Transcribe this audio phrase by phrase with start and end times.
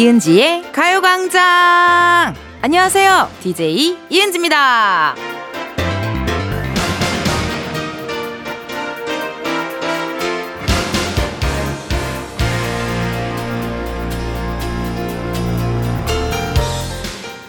[0.00, 2.34] 이은지의 가요광장!
[2.62, 3.28] 안녕하세요.
[3.42, 5.14] DJ 이은지입니다.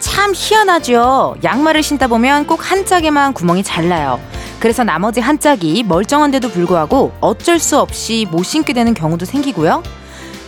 [0.00, 1.36] 참 희한하죠.
[1.42, 4.20] 양말을 신다 보면 꼭 한 짝에만 구멍이 잘 나요.
[4.60, 9.82] 그래서 나머지 한 짝이 멀쩡한데도 불구하고 어쩔 수 없이 못 신게 되는 경우도 생기고요.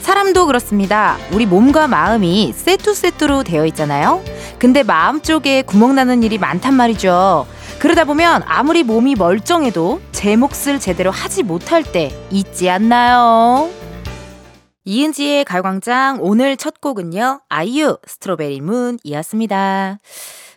[0.05, 1.17] 사람도 그렇습니다.
[1.33, 4.23] 우리 몸과 마음이 세트 세트로 되어 있잖아요.
[4.59, 7.47] 근데 마음 쪽에 구멍 나는 일이 많단 말이죠.
[7.79, 13.71] 그러다 보면 아무리 몸이 멀쩡해도 제 몫을 제대로 하지 못할 때 있지 않나요?
[14.85, 17.41] 이은지의 가광장 오늘 첫 곡은요.
[17.49, 20.01] 아이유 스트로베리 문이었습니다.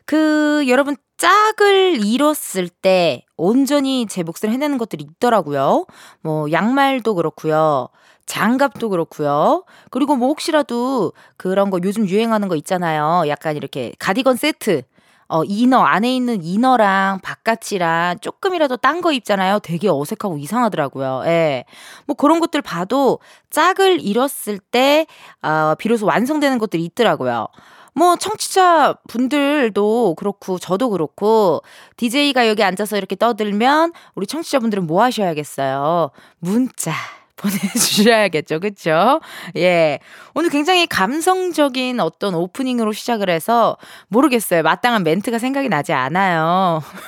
[0.06, 5.86] 그 여러분 짝을 잃었을 때 온전히 제 몫을 해내는 것들이 있더라고요.
[6.22, 7.88] 뭐 양말도 그렇고요.
[8.28, 9.64] 장갑도 그렇고요.
[9.90, 13.24] 그리고 뭐 혹시라도 그런 거 요즘 유행하는 거 있잖아요.
[13.28, 14.84] 약간 이렇게 가디건 세트.
[15.30, 19.60] 어, 이너, 안에 있는 이너랑 바깥이랑 조금이라도 딴 거 입잖아요.
[19.60, 21.24] 되게 어색하고 이상하더라고요.
[21.26, 21.66] 예.
[22.06, 25.06] 뭐 그런 것들 봐도 짝을 잃었을 때,
[25.42, 27.48] 어, 비로소 완성되는 것들이 있더라고요.
[27.94, 31.62] 뭐 청취자 분들도 그렇고 저도 그렇고
[31.98, 36.12] DJ가 여기 앉아서 이렇게 떠들면 우리 청취자분들은 뭐 하셔야겠어요?
[36.40, 36.94] 문자
[37.38, 38.60] 보내주셔야겠죠.
[38.62, 39.22] 그쵸?
[39.56, 40.00] 예.
[40.34, 43.78] 오늘 굉장히 감성적인 어떤 오프닝으로 시작을 해서
[44.10, 44.64] 모르겠어요.
[44.64, 46.82] 마땅한 멘트가 생각이 나지 않아요.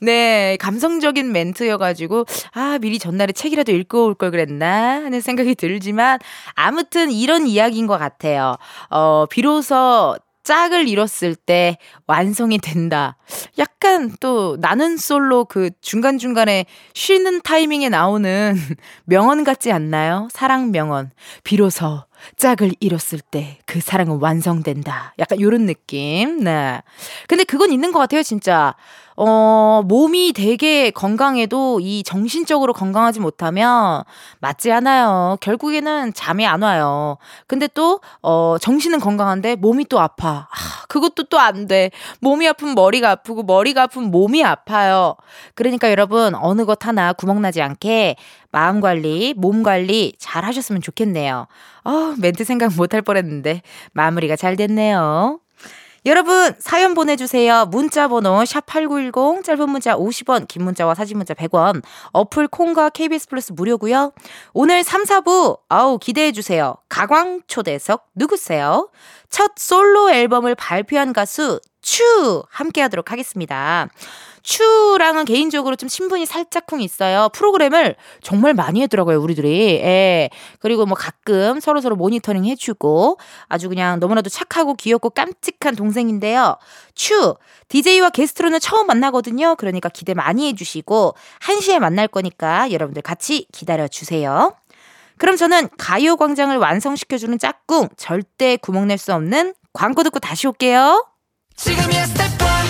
[0.00, 4.94] 네, 감성적인 멘트여가지고, 아, 미리 전날에 책이라도 읽고 올 걸 그랬나?
[5.04, 6.18] 하는 생각이 들지만,
[6.54, 8.56] 아무튼 이런 이야기인 것 같아요.
[8.90, 13.16] 어, 비로소 짝을 잃었을 때 완성이 된다.
[13.58, 18.54] 약간 또 나는 솔로 그 중간중간에 쉬는 타이밍에 나오는
[19.04, 20.28] 명언 같지 않나요?
[20.32, 21.10] 사랑 명언.
[21.44, 22.04] 비로소
[22.36, 25.14] 짝을 잃었을 때 그 사랑은 완성된다.
[25.18, 26.44] 약간 요런 느낌.
[26.44, 26.82] 네.
[27.26, 28.74] 근데 그건 있는 것 같아요, 진짜.
[29.24, 34.02] 어, 몸이 되게 건강해도 이 정신적으로 건강하지 못하면
[34.40, 35.36] 맞지 않아요.
[35.40, 37.18] 결국에는 잠이 안 와요.
[37.46, 40.48] 근데 또, 어, 정신은 건강한데 몸이 또 아파.
[40.50, 41.90] 아, 그것도 또 안 돼.
[42.20, 45.14] 몸이 아프면 머리가 아프고 머리가 아프면 몸이 아파요.
[45.54, 48.16] 그러니까 여러분, 어느 것 하나 구멍나지 않게
[48.50, 51.46] 마음 관리, 몸 관리 잘 하셨으면 좋겠네요.
[51.84, 53.62] 어, 멘트 생각 못 할 뻔 했는데
[53.92, 55.38] 마무리가 잘 됐네요.
[56.04, 57.66] 여러분 사연 보내주세요.
[57.66, 61.80] 문자 번호 샵 8910 짧은 문자 50원 긴 문자와 사진 문자 100원
[62.12, 64.12] 어플 콩과 KBS 플러스 무료고요.
[64.52, 66.74] 오늘 3, 4부 아우 기대해주세요.
[66.88, 68.90] 가광 초대석 누구세요?
[69.30, 73.88] 첫 솔로 앨범을 발표한 가수 추 함께 하도록 하겠습니다.
[74.42, 77.28] 추랑은 개인적으로 좀 친분이 살짝쿵 있어요.
[77.32, 79.80] 프로그램을 정말 많이 하더라고요, 우리들이.
[79.82, 80.30] 예.
[80.60, 86.56] 그리고 뭐 가끔 서로 서로 모니터링 해주고 아주 그냥 너무나도 착하고 귀엽고 깜찍한 동생인데요.
[86.94, 87.34] 추,
[87.68, 89.54] DJ와 게스트로는 처음 만나거든요.
[89.56, 94.54] 그러니까 기대 많이 해주시고 1시에 만날 거니까 여러분들 같이 기다려주세요.
[95.18, 101.06] 그럼 저는 가요광장을 완성시켜주는 짝꿍, 절대 구멍 낼 수 없는 광고 듣고 다시 올게요.
[101.56, 102.61] 지금이야 스텝 1, 스텝 2, 숨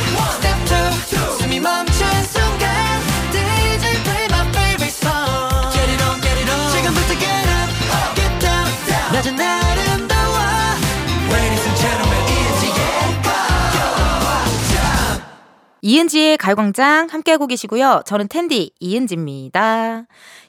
[15.85, 17.09] 이은지의 가요광장.
[17.11, 18.03] 함께하고 계시고요.
[18.07, 20.05] 저는 텐디 이은지입니다.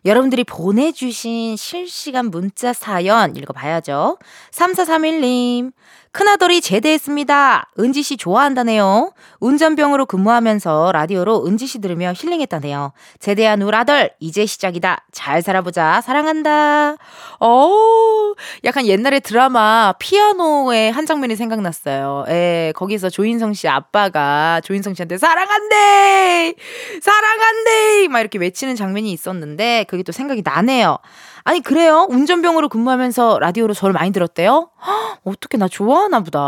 [0.05, 4.19] 여러분들이 보내주신 실시간 문자 사연 읽어봐야죠.
[4.51, 5.71] 3431님
[6.13, 7.71] 큰아들이 제대했습니다.
[7.79, 9.13] 은지 씨 좋아한다네요.
[9.39, 12.93] 운전병으로 근무하면서 라디오로 은지 씨 들으며 힐링했다네요.
[13.19, 15.07] 제대한 우리 아들 이제 시작이다.
[15.11, 16.01] 잘 살아보자.
[16.01, 16.97] 사랑한다.
[17.39, 18.33] 어,
[18.63, 22.25] 약간 옛날에 드라마 피아노의 한 장면이 생각났어요.
[22.29, 26.53] 예, 거기서 조인성 씨 아빠가 조인성 씨한테 사랑한대,
[27.01, 30.99] 사랑한대 막 이렇게 외치는 장면이 있었는데 그게 또 생각이 나네요.
[31.45, 32.07] 아니 그래요?
[32.09, 34.69] 운전병으로 근무하면서 라디오로 저를 많이 들었대요?
[34.85, 36.39] 헉, 어떻게 나 좋아 하나 보다.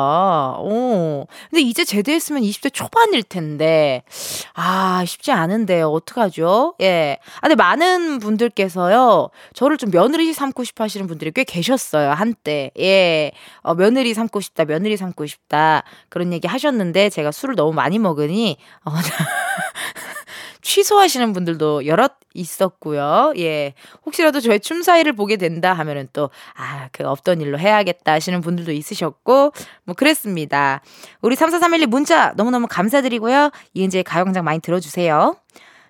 [0.58, 1.26] 어.
[1.50, 4.04] 근데 이제 제대했으면 20대 초반일 텐데
[4.54, 5.90] 아 쉽지 않은데요.
[5.90, 6.76] 어떡하죠?
[6.82, 7.18] 예.
[7.38, 12.72] 아 근데 많은 분들께서요 저를 좀 며느리 삼고 싶어 하시는 분들이 꽤 계셨어요 한때.
[12.80, 13.32] 예.
[13.62, 18.58] 어, 며느리 삼고 싶다, 며느리 삼고 싶다 그런 얘기 하셨는데 제가 술을 너무 많이 먹으니
[18.86, 18.92] 어,
[20.66, 23.34] 취소하시는 분들도 여럿 있었고요.
[23.38, 23.76] 예.
[24.04, 28.72] 혹시라도 저의 춤 사이를 보게 된다 하면은 또, 아, 그 없던 일로 해야겠다 하시는 분들도
[28.72, 29.54] 있으셨고,
[29.84, 30.82] 뭐 그랬습니다.
[31.22, 33.52] 우리 3431님 문자 너무너무 감사드리고요.
[33.76, 35.36] 이은지의 가요광장 많이 들어주세요.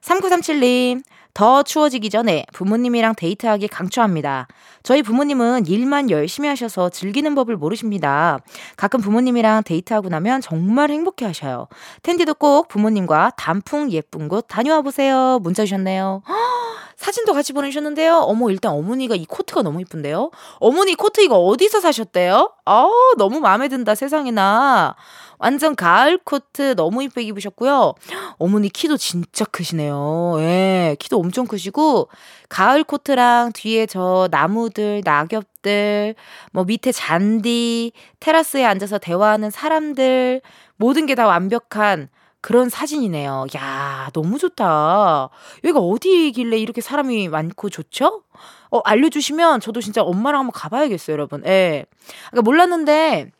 [0.01, 1.03] 3937님,
[1.35, 4.47] 더 추워지기 전에 부모님이랑 데이트하기 강추합니다.
[4.83, 8.39] 저희 부모님은 일만 열심히 하셔서 즐기는 법을 모르십니다.
[8.77, 11.67] 가끔 부모님이랑 데이트하고 나면 정말 행복해 하셔요.
[12.03, 15.39] 텐디도 꼭 부모님과 단풍 예쁜 곳 다녀와 보세요.
[15.43, 16.23] 문자 주셨네요.
[16.95, 18.15] 사진도 같이 보내주셨는데요.
[18.19, 20.31] 어머, 일단 어머니가 이 코트가 너무 이쁜데요?
[20.59, 22.53] 어머니 코트 이거 어디서 사셨대요?
[22.65, 24.95] 아 너무 마음에 든다, 세상에나.
[25.37, 27.93] 완전 가을 코트 너무 이쁘게 입으셨고요.
[28.37, 30.35] 어머니 키도 진짜 크시네요.
[30.39, 32.09] 예, 키도 엄청 크시고,
[32.49, 36.15] 가을 코트랑 뒤에 저 나무들, 낙엽들,
[36.51, 40.41] 뭐 밑에 잔디, 테라스에 앉아서 대화하는 사람들,
[40.77, 42.09] 모든 게 다 완벽한
[42.41, 43.47] 그런 사진이네요.
[43.57, 45.29] 야, 너무 좋다.
[45.63, 48.21] 여기가 어디길래 이렇게 사람이 많고 좋죠?
[48.69, 51.43] 어, 알려주시면 저도 진짜 엄마랑 한번 가봐야겠어요, 여러분.
[51.45, 51.85] 예.
[52.29, 53.31] 그러니까 몰랐는데,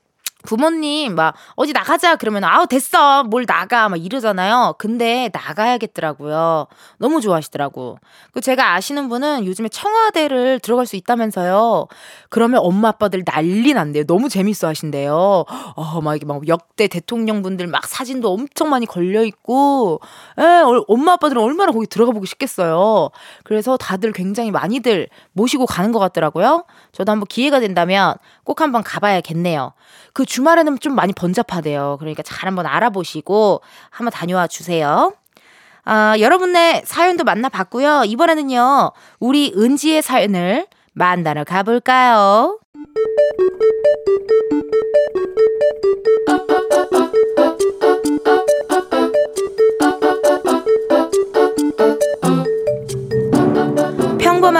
[0.45, 4.75] 부모님 막 어디 나가자 그러면 아우 됐어 뭘 나가 막 이러잖아요.
[4.77, 6.67] 근데 나가야겠더라고요.
[6.97, 7.97] 너무 좋아하시더라고.
[8.31, 11.87] 그 제가 아시는 분은 요즘에 청와대를 들어갈 수 있다면서요.
[12.29, 14.05] 그러면 엄마 아빠들 난리 난대요.
[14.05, 15.45] 너무 재밌어 하신대요.
[15.75, 19.99] 어막 이게 막 역대 대통령 분들 막 사진도 엄청 많이 걸려 있고
[20.37, 20.43] 에
[20.87, 23.09] 엄마 아빠들은 얼마나 거기 들어가 보고 싶겠어요.
[23.43, 26.65] 그래서 다들 굉장히 많이들 모시고 가는 것 같더라고요.
[26.91, 28.15] 저도 한번 기회가 된다면
[28.45, 29.73] 꼭 한번 가봐야겠네요.
[30.13, 31.97] 그 주말에는 좀 많이 번잡하대요.
[31.99, 35.13] 그러니까 잘 한번 알아보시고 한번 다녀와 주세요.
[35.83, 38.03] 아, 여러분의 사연도 만나봤고요.
[38.05, 42.59] 이번에는요, 우리 은지의 사연을 만나러 가볼까요?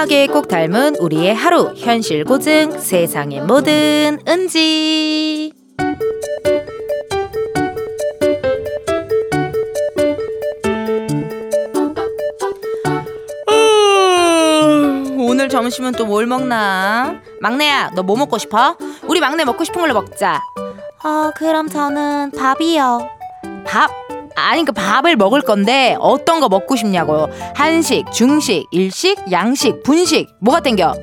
[0.06, 5.52] 평범하게 꼭 닮은 우리의 하루 현실 고증 세상의 모든 은지
[15.18, 17.22] 오늘 점심은 또 뭘 먹나?
[17.42, 18.78] 막내야, 너 뭐 먹고 싶어?
[19.08, 20.42] 우리 막내 먹고 싶은 걸로 먹자.
[21.04, 23.10] 어, 그럼 저는 밥이요.
[23.66, 23.90] 밥?
[24.36, 27.30] 아니 그 밥을 먹을 건데 어떤 거 먹고 싶냐고요?
[27.56, 30.94] 한식, 중식, 일식, 양식, 분식 뭐가 땡겨?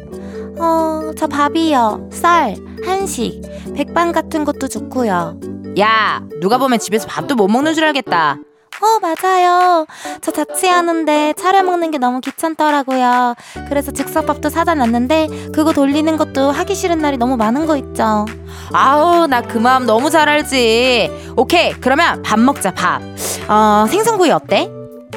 [0.59, 2.09] 어, 저 밥이요.
[2.13, 3.43] 쌀, 한식,
[3.75, 5.41] 백반 같은 것도 좋고요.
[5.79, 8.39] 야, 누가 보면 집에서 밥도 못 먹는 줄 알겠다.
[8.83, 9.87] 어, 맞아요.
[10.21, 13.35] 저 자취하는데 차려 먹는 게 너무 귀찮더라고요.
[13.69, 18.27] 그래서 즉석밥도 사다 놨는데 그거 돌리는 것도 하기 싫은 날이 너무 많은 거 있죠.
[18.73, 21.33] 아우, 나 그 마음 너무 잘 알지.
[21.37, 23.01] 오케이, 그러면 밥 먹자, 밥.
[23.49, 24.71] 어, 생선구이 어때?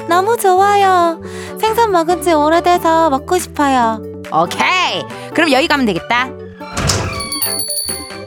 [0.10, 1.20] 너무 좋아요.
[1.60, 4.02] 생선 먹은 지 오래돼서 먹고 싶어요.
[4.32, 5.04] 오케이.
[5.34, 6.30] 그럼 여기 가면 되겠다.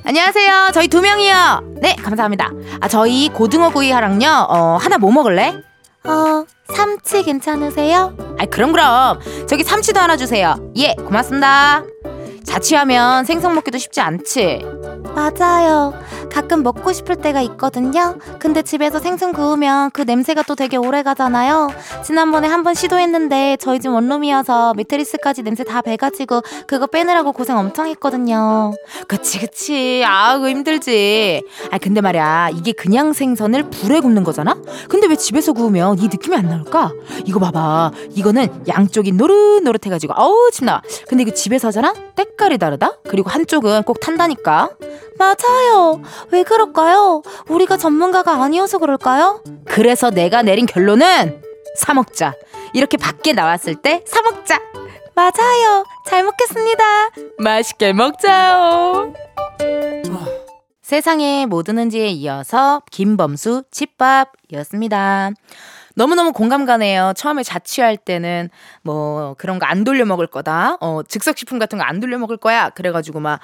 [0.08, 0.70] 안녕하세요.
[0.72, 1.74] 저희 두 명이요.
[1.82, 2.50] 네, 감사합니다.
[2.80, 4.46] 아, 저희 고등어 구이 하랑요.
[4.48, 5.54] 어, 하나 뭐 먹을래?
[6.04, 8.16] 어, 삼치 괜찮으세요?
[8.38, 9.18] 아, 그럼 그럼.
[9.46, 10.54] 저기 삼치도 하나 주세요.
[10.78, 11.82] 예, 고맙습니다.
[12.42, 14.64] 자취하면 생선 먹기도 쉽지 않지.
[15.14, 15.92] 맞아요.
[16.30, 18.16] 가끔 먹고 싶을 때가 있거든요.
[18.38, 21.68] 근데 집에서 생선 구우면 그 냄새가 또 되게 오래 가잖아요.
[22.04, 28.72] 지난번에 한번 시도했는데 저희 집 원룸이어서 매트리스까지 냄새 다 배가지고 그거 빼느라고 고생 엄청 했거든요.
[29.06, 30.02] 그치, 그치.
[30.06, 31.42] 아우, 힘들지.
[31.70, 32.50] 아, 근데 말이야.
[32.54, 34.56] 이게 그냥 생선을 불에 굽는 거잖아?
[34.88, 36.92] 근데 왜 집에서 구우면 이 느낌이 안 나올까?
[37.24, 37.92] 이거 봐봐.
[38.10, 40.82] 이거는 양쪽이 노릇노릇해가지고, 어우, 침나.
[41.08, 41.94] 근데 이거 집에서 하잖아?
[42.14, 42.98] 때깔이 다르다?
[43.08, 44.70] 그리고 한쪽은 꼭 탄다니까?
[45.18, 46.00] 맞아요.
[46.30, 47.22] 왜 그럴까요?
[47.48, 49.42] 우리가 전문가가 아니어서 그럴까요?
[49.64, 51.42] 그래서 내가 내린 결론은
[51.76, 52.34] 사 먹자.
[52.74, 54.60] 이렇게 밖에 나왔을 때 사 먹자.
[55.14, 55.84] 맞아요.
[56.06, 56.84] 잘 먹겠습니다.
[57.38, 59.12] 맛있게 먹자요.
[60.82, 65.30] 세상에 뭐 드는지에 이어서 김범수 집밥이었습니다.
[65.96, 67.12] 너무너무 공감 가네요.
[67.16, 68.48] 처음에 자취할 때는
[68.82, 70.76] 뭐 그런 거 안 돌려 먹을 거다.
[70.80, 72.70] 어, 즉석식품 같은 거 안 돌려 먹을 거야.
[72.70, 73.40] 그래가지고 막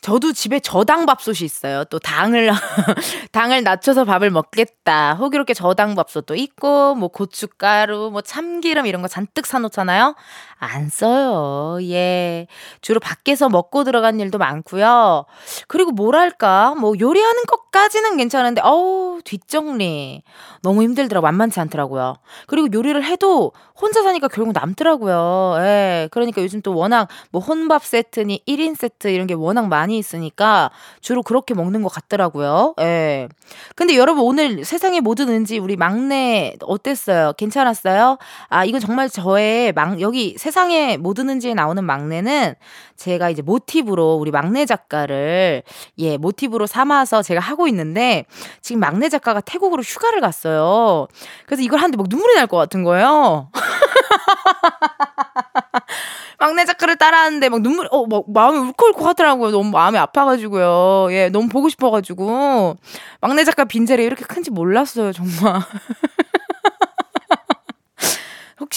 [0.00, 1.84] 저도 집에 저당 밥솥이 있어요.
[1.84, 2.50] 또 당을
[3.32, 5.14] 당을 낮춰서 밥을 먹겠다.
[5.14, 10.14] 호기롭게 저당 밥솥도 있고 뭐 고춧가루, 뭐 참기름 이런 거 잔뜩 사 놓잖아요.
[10.60, 11.78] 안 써요.
[11.82, 12.46] 예.
[12.80, 15.24] 주로 밖에서 먹고 들어간 일도 많고요.
[15.66, 20.22] 그리고 뭐랄까 뭐 요리하는 것까지는 괜찮은데 어우 뒷정리
[20.62, 21.20] 너무 힘들더라.
[21.20, 22.16] 만만치 않더라고요.
[22.46, 25.56] 그리고 요리를 해도 혼자 사니까 결국 남더라고요.
[25.60, 26.08] 예.
[26.10, 30.70] 그러니까 요즘 또 워낙 뭐 혼밥 세트니 1인 세트 이런 게 워낙 많이 있으니까
[31.00, 32.74] 주로 그렇게 먹는 것 같더라고요.
[32.80, 33.28] 예.
[33.76, 37.32] 근데 여러분 오늘 세상에 뭐 드는지 우리 막내 어땠어요?
[37.36, 38.18] 괜찮았어요?
[38.48, 42.54] 아, 이건 정말 저의 막 여기 세상에 뭐 드는지에 나오는 막내는
[42.96, 45.62] 제가 이제 모티브로 우리 막내 작가를
[45.98, 48.24] 예, 모티브로 삼아서 제가 하고 있는데
[48.60, 51.06] 지금 막내 작가가 태국으로 휴가를 갔어요.
[51.46, 53.50] 그래서 이걸 한 하는데 막 눈물이 날 것 같은 거예요.
[56.38, 59.50] 막내 작가를 따라하는데 막 눈물, 어, 막 마음이 울컥울컥 하더라고요.
[59.50, 61.08] 너무 마음이 아파가지고요.
[61.10, 62.76] 예, 너무 보고 싶어가지고.
[63.20, 65.62] 막내 작가 빈자리 이렇게 큰지 몰랐어요, 정말.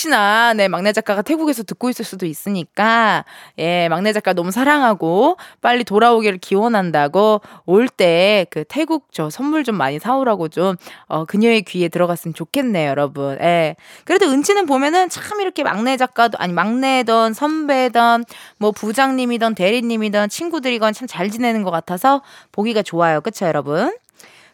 [0.01, 3.23] 혹시나 네 막내 작가가 태국에서 듣고 있을 수도 있으니까
[3.59, 9.75] 예 막내 작가 너무 사랑하고 빨리 돌아오기를 기원한다고 올 때 그 태국 저 선물 좀
[9.75, 10.75] 많이 사오라고 좀
[11.07, 13.37] 어, 그녀의 귀에 들어갔으면 좋겠네요 여러분.
[13.41, 13.75] 예.
[14.05, 18.25] 그래도 은지는 보면은 참 이렇게 막내 작가도 아니 막내던 선배던
[18.57, 22.21] 뭐 부장님이던 대리님이던 친구들이건 참 잘 지내는 것 같아서
[22.53, 23.19] 보기가 좋아요.
[23.21, 23.93] 그쵸 여러분?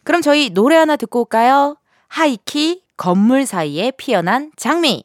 [0.04, 1.78] 그럼 저희 노래 하나 듣고 올까요?
[2.08, 5.04] 하이키 건물 사이에 피어난 장미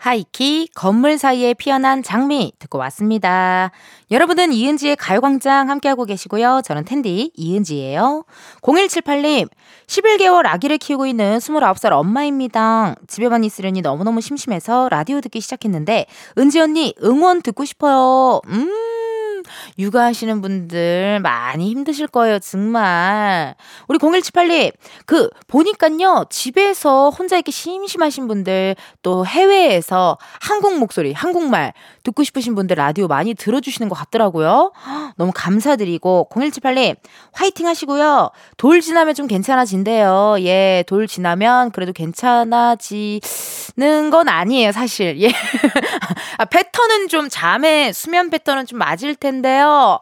[0.00, 3.70] 하이키 건물 사이에 피어난 장미 듣고 왔습니다.
[4.10, 6.62] 여러분은 이은지의 가요광장 함께하고 계시고요.
[6.64, 8.24] 저는 텐디 이은지예요.
[8.62, 9.50] 0178님
[9.86, 12.94] 11개월 아기를 키우고 있는 29살 엄마입니다.
[13.08, 16.06] 집에만 있으려니 너무너무 심심해서 라디오 듣기 시작했는데
[16.38, 18.40] 은지 언니 응원 듣고 싶어요.
[18.48, 18.70] 음
[19.78, 23.54] 육아하시는 분들 많이 힘드실 거예요, 정말.
[23.88, 24.72] 우리 0178님,
[25.06, 32.76] 그, 보니깐요, 집에서 혼자 이렇게 심심하신 분들, 또 해외에서 한국 목소리, 한국말 듣고 싶으신 분들
[32.76, 34.72] 라디오 많이 들어주시는 것 같더라고요.
[35.16, 36.96] 너무 감사드리고, 0178님,
[37.32, 38.30] 화이팅 하시고요.
[38.56, 40.36] 돌 지나면 좀 괜찮아진대요.
[40.40, 43.20] 예, 돌 지나면 그래도 괜찮아지는
[44.10, 45.20] 건 아니에요, 사실.
[45.20, 45.32] 예.
[46.38, 49.29] 아, 패턴은 좀 잠에, 수면 패턴은 좀 맞을 텐데
[49.60, 50.00] 요.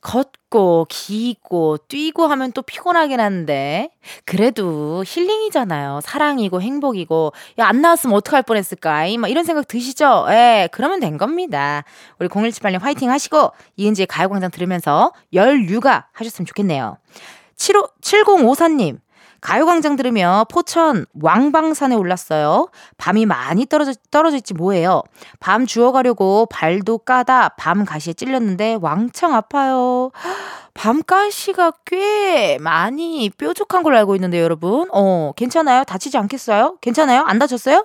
[0.00, 3.90] 걷고 기고 뛰고 하면 또 피곤하긴 한데
[4.24, 6.00] 그래도 힐링이잖아요.
[6.02, 9.06] 사랑이고 행복이고 야 안 나왔으면 어떡할 뻔 했을까?
[9.18, 10.26] 막 이런 생각 드시죠?
[10.28, 11.82] 예, 그러면 된 겁니다.
[12.20, 16.98] 우리 0178님 화이팅 하시고 이은지의 가요광장 들으면서 열 육아 하셨으면 좋겠네요.
[17.56, 18.98] 75 7054님
[19.40, 22.68] 가요광장 들으며 포천 왕방산에 올랐어요.
[22.96, 25.02] 밤이 많이 떨어져, 떨어져 있지 뭐예요.
[25.40, 30.10] 밤 주워 가려고 발도 까다 밤 가시에 찔렸는데 왕창 아파요.
[30.74, 34.88] 밤가시가 꽤 많이 뾰족한 걸로 알고 있는데 여러분.
[34.92, 35.84] 어, 괜찮아요?
[35.84, 36.76] 다치지 않겠어요?
[36.80, 37.22] 괜찮아요?
[37.22, 37.84] 안 다쳤어요?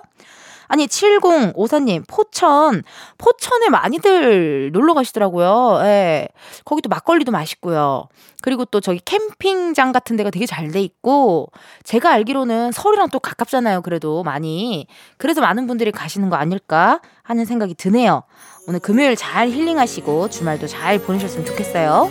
[0.72, 2.82] 아니 7054님 포천
[3.18, 5.80] 포천에 많이들 놀러 가시더라고요.
[5.82, 6.28] 예.
[6.64, 8.08] 거기도 막걸리도 맛있고요.
[8.40, 11.50] 그리고 또 저기 캠핑장 같은 데가 되게 잘 돼 있고
[11.84, 13.82] 제가 알기로는 서울이랑 또 가깝잖아요.
[13.82, 14.86] 그래도 많이.
[15.18, 18.22] 그래서 많은 분들이 가시는 거 아닐까 하는 생각이 드네요.
[18.66, 22.10] 오늘 금요일 잘 힐링하시고 주말도 잘 보내셨으면 좋겠어요.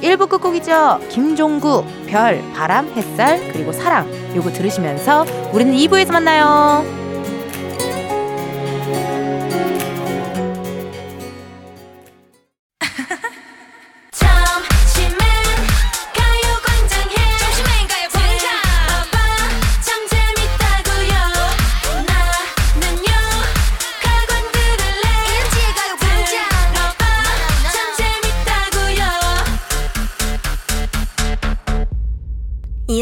[0.00, 1.00] 1부 끝곡이죠.
[1.10, 4.10] 김종구, 별, 바람, 햇살, 그리고 사랑.
[4.34, 7.09] 요거 들으시면서 우리는 2부에서 만나요.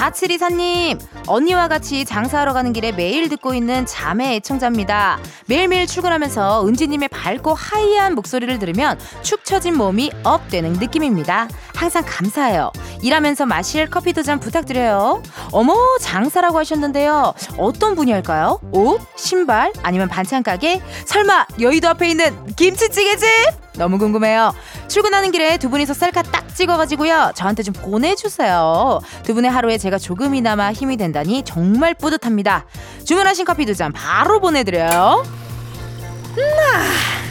[0.00, 5.18] 4724님, 언니와 같이 장사하러 가는 길에 매일 듣고 있는 자매 애청자입니다.
[5.46, 11.48] 매일매일 출근하면서 은지님의 밝고 high한 목소리를 들으면 축 처진 몸이 up 되는 느낌입니다.
[11.74, 12.72] 항상 감사해요.
[13.02, 15.22] 일하면서 마실 커피 두 잔 부탁드려요.
[15.50, 17.32] 어머, 장사라고 하셨는데요.
[17.56, 18.60] 어떤 분야일까요?
[18.72, 19.00] 옷?
[19.16, 19.72] 신발?
[19.82, 20.80] 아니면 반찬 가게?
[21.06, 23.69] 설마 여의도 앞에 있는 김치찌개집?
[23.80, 24.52] 너무 궁금해요.
[24.88, 27.32] 출근하는 길에 두 분이서 셀카 딱 찍어가지고요.
[27.34, 29.00] 저한테 좀 보내주세요.
[29.22, 32.66] 두 분의 하루에 제가 조금이나마 힘이 된다니 정말 뿌듯합니다.
[33.04, 35.24] 주문하신 커피 두 잔 바로 보내드려요.
[36.36, 37.29] 나.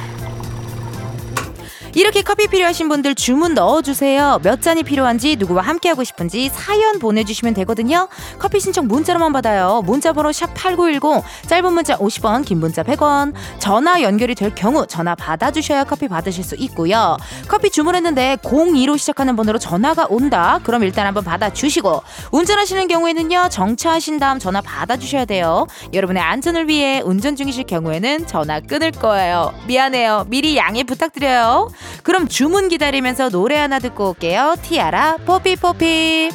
[1.99, 4.39] 이렇게 커피 필요하신 분들 주문 넣어주세요.
[4.41, 8.07] 몇 잔이 필요한지 누구와 함께하고 싶은지 사연 보내주시면 되거든요.
[8.39, 9.81] 커피 신청 문자로만 받아요.
[9.85, 15.83] 문자번호 샵 8910 짧은 문자 50원 긴 문자 100원 전화 연결이 될 경우 전화 받아주셔야
[15.83, 17.17] 커피 받으실 수 있고요.
[17.49, 20.61] 커피 주문했는데 02로 시작하는 번호로 전화가 온다.
[20.63, 22.01] 그럼 일단 한번 받아주시고
[22.31, 23.49] 운전하시는 경우에는요.
[23.51, 25.67] 정차하신 다음 전화 받아주셔야 돼요.
[25.91, 29.53] 여러분의 안전을 위해 운전 중이실 경우에는 전화 끊을 거예요.
[29.67, 30.27] 미안해요.
[30.29, 31.67] 미리 양해 부탁드려요.
[32.03, 34.55] 그럼 주문 기다리면서 노래 하나 듣고 올게요.
[34.61, 36.29] 티아라 뽀삐뽀삐.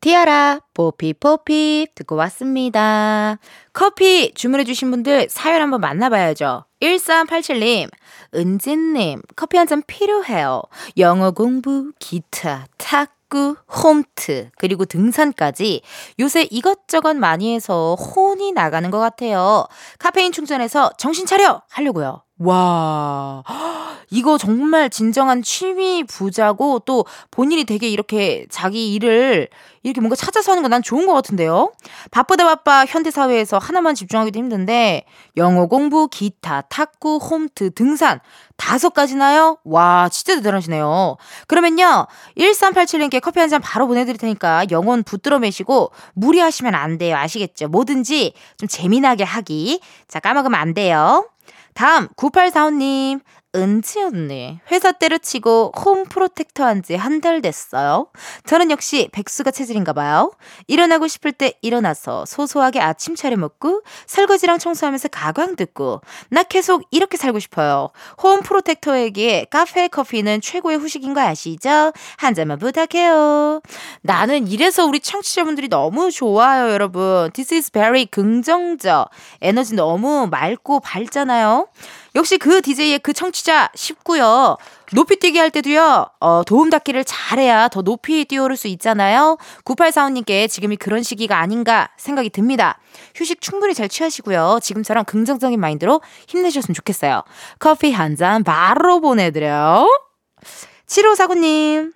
[0.00, 3.36] 티아라, 뽀피뽀피 듣고 왔습니다.
[3.72, 6.64] 커피 주문해주신 분들 사연 한번 만나봐야죠.
[6.80, 7.90] 1387님,
[8.32, 10.62] 은진님, 커피 한 잔 필요해요.
[10.98, 15.82] 영어 공부, 기타, 탁구, 홈트, 그리고 등산까지
[16.20, 19.66] 요새 이것저것 많이 해서 혼이 나가는 것 같아요.
[19.98, 21.62] 카페인 충전해서 정신 차려!
[21.70, 22.22] 하려고요.
[22.40, 23.42] 와,
[24.10, 29.48] 이거 정말 진정한 취미 부자고 또 본인이 되게 이렇게 자기 일을
[29.82, 31.72] 이렇게 뭔가 찾아서 하는 거난 좋은 것 같은데요.
[32.10, 35.04] 바쁘다 바빠 현대 사회에서 하나만 집중하기도 힘든데
[35.36, 38.20] 영어 공부, 기타, 탁구, 홈트, 등산
[38.56, 39.58] 다섯 가지나요?
[39.64, 41.16] 와, 진짜 대단하시네요.
[41.46, 47.16] 그러면요, 1387님께 커피 한 잔 바로 보내드릴 테니까 영혼 붙들어 매시고 무리하시면 안 돼요.
[47.16, 47.68] 아시겠죠?
[47.68, 49.80] 뭐든지 좀 재미나게 하기.
[50.06, 51.28] 자, 까먹으면 안 돼요.
[51.78, 53.20] 다음 9845님
[53.56, 58.08] 은지 언니 회사 때려치고 홈 프로텍터 한 지 한 달 됐어요.
[58.44, 60.32] 저는 역시 백수가 체질인가 봐요.
[60.66, 67.16] 일어나고 싶을 때 일어나서 소소하게 아침 차려 먹고 설거지랑 청소하면서 가광 듣고 나 계속 이렇게
[67.16, 67.88] 살고 싶어요.
[68.22, 71.92] 홈 프로텍터에게 카페 커피는 최고의 후식인 거 아시죠?
[72.18, 73.62] 한 잔만 부탁해요.
[74.02, 77.30] 나는 이래서 우리 청취자분들이 너무 좋아요, 여러분.
[77.32, 79.08] This is very 긍정적.
[79.40, 81.68] 에너지 너무 맑고 밝잖아요.
[82.18, 84.56] 역시 그 DJ의 그 청취자 싶고요.
[84.92, 89.38] 높이 뛰기 할 때도요, 어, 도움 닫기를 잘해야 더 높이 뛰어오를 수 있잖아요.
[89.64, 92.80] 9845님께 지금이 그런 시기가 아닌가 생각이 듭니다.
[93.14, 94.58] 휴식 충분히 잘 취하시고요.
[94.60, 97.22] 지금처럼 긍정적인 마인드로 힘내셨으면 좋겠어요.
[97.60, 99.86] 커피 한 잔 바로 보내드려요.
[100.88, 101.92] 7549님.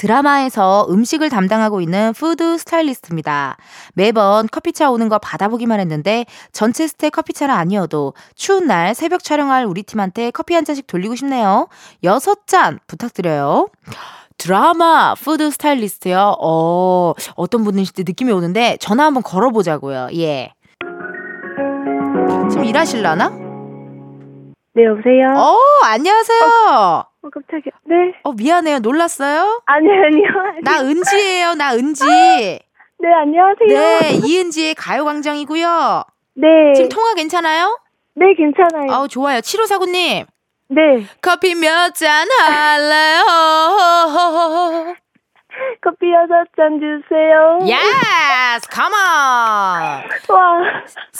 [0.00, 3.58] 드라마에서 음식을 담당하고 있는 푸드 스타일리스트입니다.
[3.92, 9.82] 매번 커피차 오는 거 받아보기만 했는데 전체 스탭 커피차는 아니어도 추운 날 새벽 촬영할 우리
[9.82, 11.68] 팀한테 커피 한 잔씩 돌리고 싶네요.
[12.02, 13.68] 여섯 잔 부탁드려요.
[14.38, 16.36] 드라마 푸드 스타일리스트요.
[16.40, 20.08] 어, 어떤 분이실지 느낌이 오는데 전화 한번 걸어보자고요.
[20.14, 20.54] 예.
[22.50, 23.28] 지금 일하실라나?
[24.72, 25.28] 네, 여보세요?
[25.36, 26.40] 어, 안녕하세요.
[26.70, 27.72] 어, 깜짝이야.
[27.84, 28.14] 네.
[28.22, 28.78] 어, 미안해요.
[28.78, 29.60] 놀랐어요?
[29.66, 30.28] 아니, 아니요.
[30.62, 31.54] 나 은지예요.
[31.54, 32.04] 나 은지.
[32.04, 33.68] 네, 안녕하세요.
[33.68, 36.04] 네, 이은지의 가요광장이고요.
[36.34, 36.46] 네.
[36.74, 37.78] 지금 통화 괜찮아요?
[38.14, 38.90] 네, 괜찮아요.
[38.92, 39.40] 아우, 좋아요.
[39.40, 40.26] 7549님.
[40.68, 41.04] 네.
[41.20, 43.22] 커피 몇 잔 할래요?
[45.82, 47.58] 커피 여섯 잔 주세요.
[47.66, 48.68] Yes!
[48.70, 48.92] Come on!
[48.94, 50.62] 와.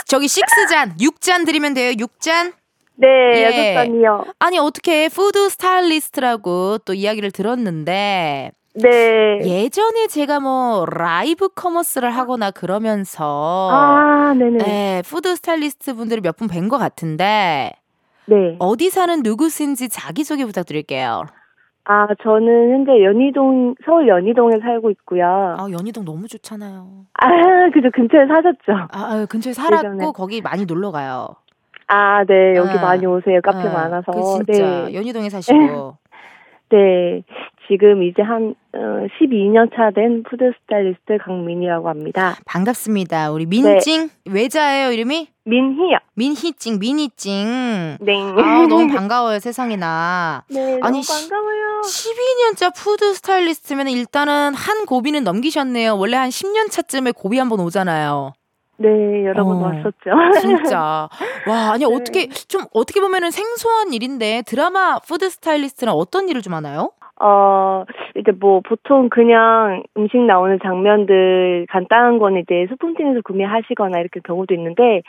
[0.06, 1.92] 저기 6잔, 6잔 드리면 돼요.
[1.92, 2.52] 6잔?
[3.00, 3.44] 네, 예.
[3.44, 4.24] 여섯 잔이요.
[4.38, 9.38] 아니, 어떻게 푸드 스타일리스트라고 또 이야기를 들었는데 네.
[9.42, 14.58] 예전에 제가 뭐 라이브 커머스를 하거나 그러면서 아, 네네.
[14.58, 14.64] 네.
[14.64, 17.72] 네, 푸드 스타일리스트 분들을 몇 분 뵌 것 같은데
[18.26, 18.56] 네.
[18.60, 21.24] 어디 사는 누구신지 자기소개 부탁드릴게요.
[21.84, 25.24] 아, 저는 현재 연희동, 서울 연희동에 살고 있고요.
[25.58, 27.06] 아, 연희동 너무 좋잖아요.
[27.14, 27.26] 아,
[27.74, 27.90] 그죠.
[27.92, 28.86] 근처에 사셨죠?
[28.92, 30.12] 아, 아, 근처에 살았고 예전에.
[30.14, 31.30] 거기 많이 놀러 가요.
[31.92, 32.55] 아, 네.
[32.57, 33.40] 여기 아, 많이 오세요.
[33.42, 34.12] 카페 아, 많아서.
[34.12, 34.94] 그 진짜 네.
[34.94, 35.96] 연희동에 사시고.
[36.70, 37.22] 네.
[37.68, 38.79] 지금 이제 한, 어,
[39.20, 42.37] 12년 차 된 푸드 스타일리스트 강민이라고 합니다.
[42.46, 43.31] 반갑습니다.
[43.31, 45.29] 우리 민찡 외자예요 이름이?
[45.44, 45.98] 민희요.
[46.14, 47.98] 민희찡 민희찡.
[48.00, 48.22] 네.
[48.38, 50.44] 아 너무 반가워요 세상에나.
[50.50, 51.81] 네, 아니, 너무 시- 반가워요.
[51.83, 55.96] 12년차 푸드 스타일리스트면 일단은 한 고비는 넘기셨네요.
[55.96, 58.33] 원래 한 10년 차쯤에 고비 한 번 오잖아요.
[58.80, 60.40] 네, 여러 번 어, 왔었죠.
[60.40, 61.08] 진짜.
[61.46, 61.94] 와, 아니 네.
[61.94, 66.92] 어떻게 좀 어떻게 보면은 생소한 일인데 드라마 푸드 스타일리스트는 어떤 일을 좀 하나요?
[67.20, 67.84] 어,
[68.16, 75.02] 이제 뭐 보통 그냥 음식 나오는 장면들 간단한 거는 이제 소품팀에서 구매하시거나 이렇게 경우도 있는데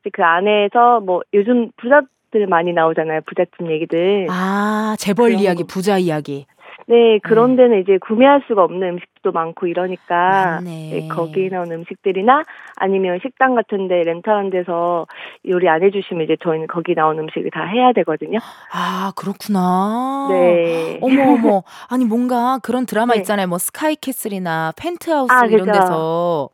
[0.00, 3.22] 이제 그 안에서 뭐 요즘 부자 들 많이 나오잖아요.
[3.26, 4.26] 부잣집 얘기들.
[4.28, 5.66] 아, 재벌 이야기, 거.
[5.66, 6.44] 부자 이야기.
[6.88, 10.88] 네, 그런 데는 이제 구매할 수가 없는 음식도 많고 이러니까 맞네.
[10.90, 12.44] 네, 거기 나온 음식들이나
[12.76, 15.06] 아니면 식당 같은 데 렌탈한 데서
[15.46, 18.38] 요리 안 해주시면 이제 저희는 거기 나온 음식을 다 해야 되거든요.
[18.72, 20.28] 아, 그렇구나.
[20.30, 20.98] 네.
[21.02, 21.62] 어머 어머.
[21.90, 23.18] 아니 뭔가 그런 드라마 네.
[23.18, 23.48] 있잖아요.
[23.48, 25.72] 뭐 스카이캐슬이나 펜트하우스 아, 이런 그죠.
[25.72, 26.48] 데서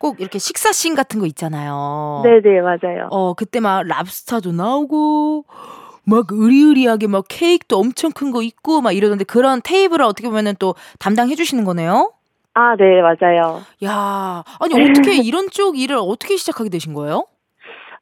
[0.00, 2.22] 꼭 이렇게 식사 씬 같은 거 있잖아요.
[2.24, 3.08] 네네 맞아요.
[3.10, 5.44] 어, 그때 막 랍스타도 나오고
[6.08, 10.74] 막 의리의리하게 막 케이크도 엄청 큰 거 있고 막 이러던데 그런 테이블을 어떻게 보면은 또
[10.98, 12.12] 담당해 주시는 거네요.
[12.54, 13.60] 아, 네 맞아요.
[13.84, 17.24] 야, 아니 어떻게 이런 쪽 일을 어떻게 시작하게 되신 거예요?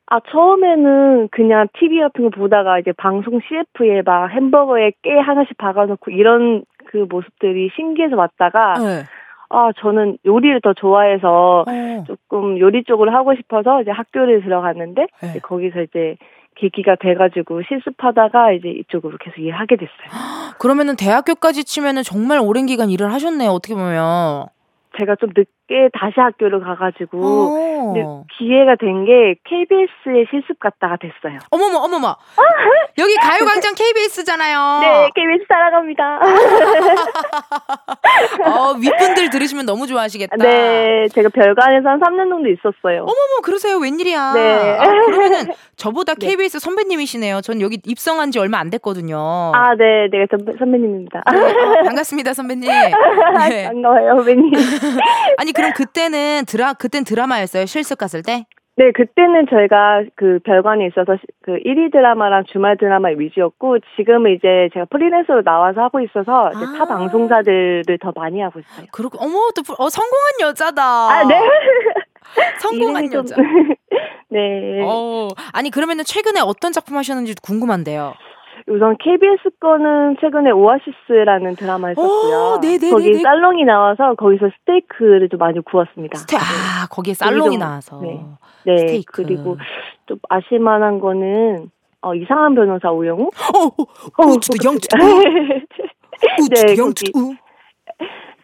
[0.09, 6.13] 아 처음에는 그냥 TV 같은 거 보다가 이제 방송 CF에 막 햄버거에 깨 하나씩 박아놓고
[6.13, 9.03] 이런 그 모습들이 신기해서 왔다가 네.
[9.51, 12.05] 아 저는 요리를 더 좋아해서 어.
[12.07, 15.29] 조금 요리 쪽으로 하고 싶어서 이제 학교를 들어갔는데 네.
[15.31, 16.17] 이제 거기서 이제
[16.57, 20.09] 계기가 돼가지고 실습하다가 이제 이쪽으로 계속 일하게 됐어요.
[20.59, 23.51] 그러면은 대학교까지 치면은 정말 오랜 기간 일을 하셨네요.
[23.51, 24.47] 어떻게 보면.
[24.99, 28.25] 제가 좀 늦 게 다시 학교를 가가지고 어.
[28.39, 31.39] 기회가 된 게 KBS의 실습 갔다가 됐어요.
[31.51, 32.17] 어머머, 어머머.
[32.99, 34.81] 여기 가요광장 KBS잖아요.
[34.81, 36.19] 네, KBS 사랑합니다.
[38.47, 40.37] 어, 윗분들 들으시면 너무 좋아하시겠다.
[40.37, 43.03] 네, 제가 별관에서 한 3년 정도 있었어요.
[43.03, 43.77] 어머머, 그러세요.
[43.79, 44.33] 웬일이야.
[44.33, 44.79] 네.
[44.81, 47.41] 아, 그러면은 저보다 KBS 선배님이시네요.
[47.43, 49.53] 전 여기 입성한 지 얼마 안 됐거든요.
[49.55, 51.19] 아, 네, 네, 선배, 선배님입니다.
[51.21, 52.69] 어, 반갑습니다, 선배님.
[52.71, 53.67] 네.
[53.69, 54.51] 반가워요, 선배님.
[55.39, 57.67] 아니, 그럼 그때는 드라, 그땐 드라마였어요?
[57.67, 58.45] 실습 갔을 때?
[58.79, 64.69] 네, 그때는 저희가 그 별관에 있어서 시- 그 1위 드라마랑 주말 드라마 위주였고, 지금은 이제
[64.75, 66.79] 제가 프리랜서로 나와서 하고 있어서 이제 아.
[66.79, 68.87] 타 방송사들을 더 많이 하고 있어요.
[68.93, 70.83] 그렇고, 어머, 또, 부- 어, 성공한 여자다.
[70.83, 71.41] 아, 네.
[72.61, 73.37] 성공한 이름이 좀- 여자.
[74.29, 74.83] 네.
[74.85, 78.13] 어, 아니, 그러면은 최근에 어떤 작품 하셨는지 궁금한데요.
[78.69, 82.55] 우선 KBS 거는 최근에 오아시스라는 드라마 했었고요.
[82.57, 82.91] 오, 네네네네.
[82.91, 86.19] 거기 살롱이 나와서 거기서 스테이크를 좀 많이 구웠습니다.
[86.19, 88.01] 스테, 아, 거기에 살롱이 좀- 나와서.
[88.01, 88.21] 네.
[88.65, 88.79] 네.
[88.79, 89.23] 스테이크.
[89.23, 89.57] 그리고
[90.07, 91.71] 좀 아실만한 거는
[92.03, 93.23] 어, 이상한 변호사 오영우?
[93.25, 94.97] 어, 어, 우주도 영주도,
[96.41, 97.35] 우주도 네, 영주도.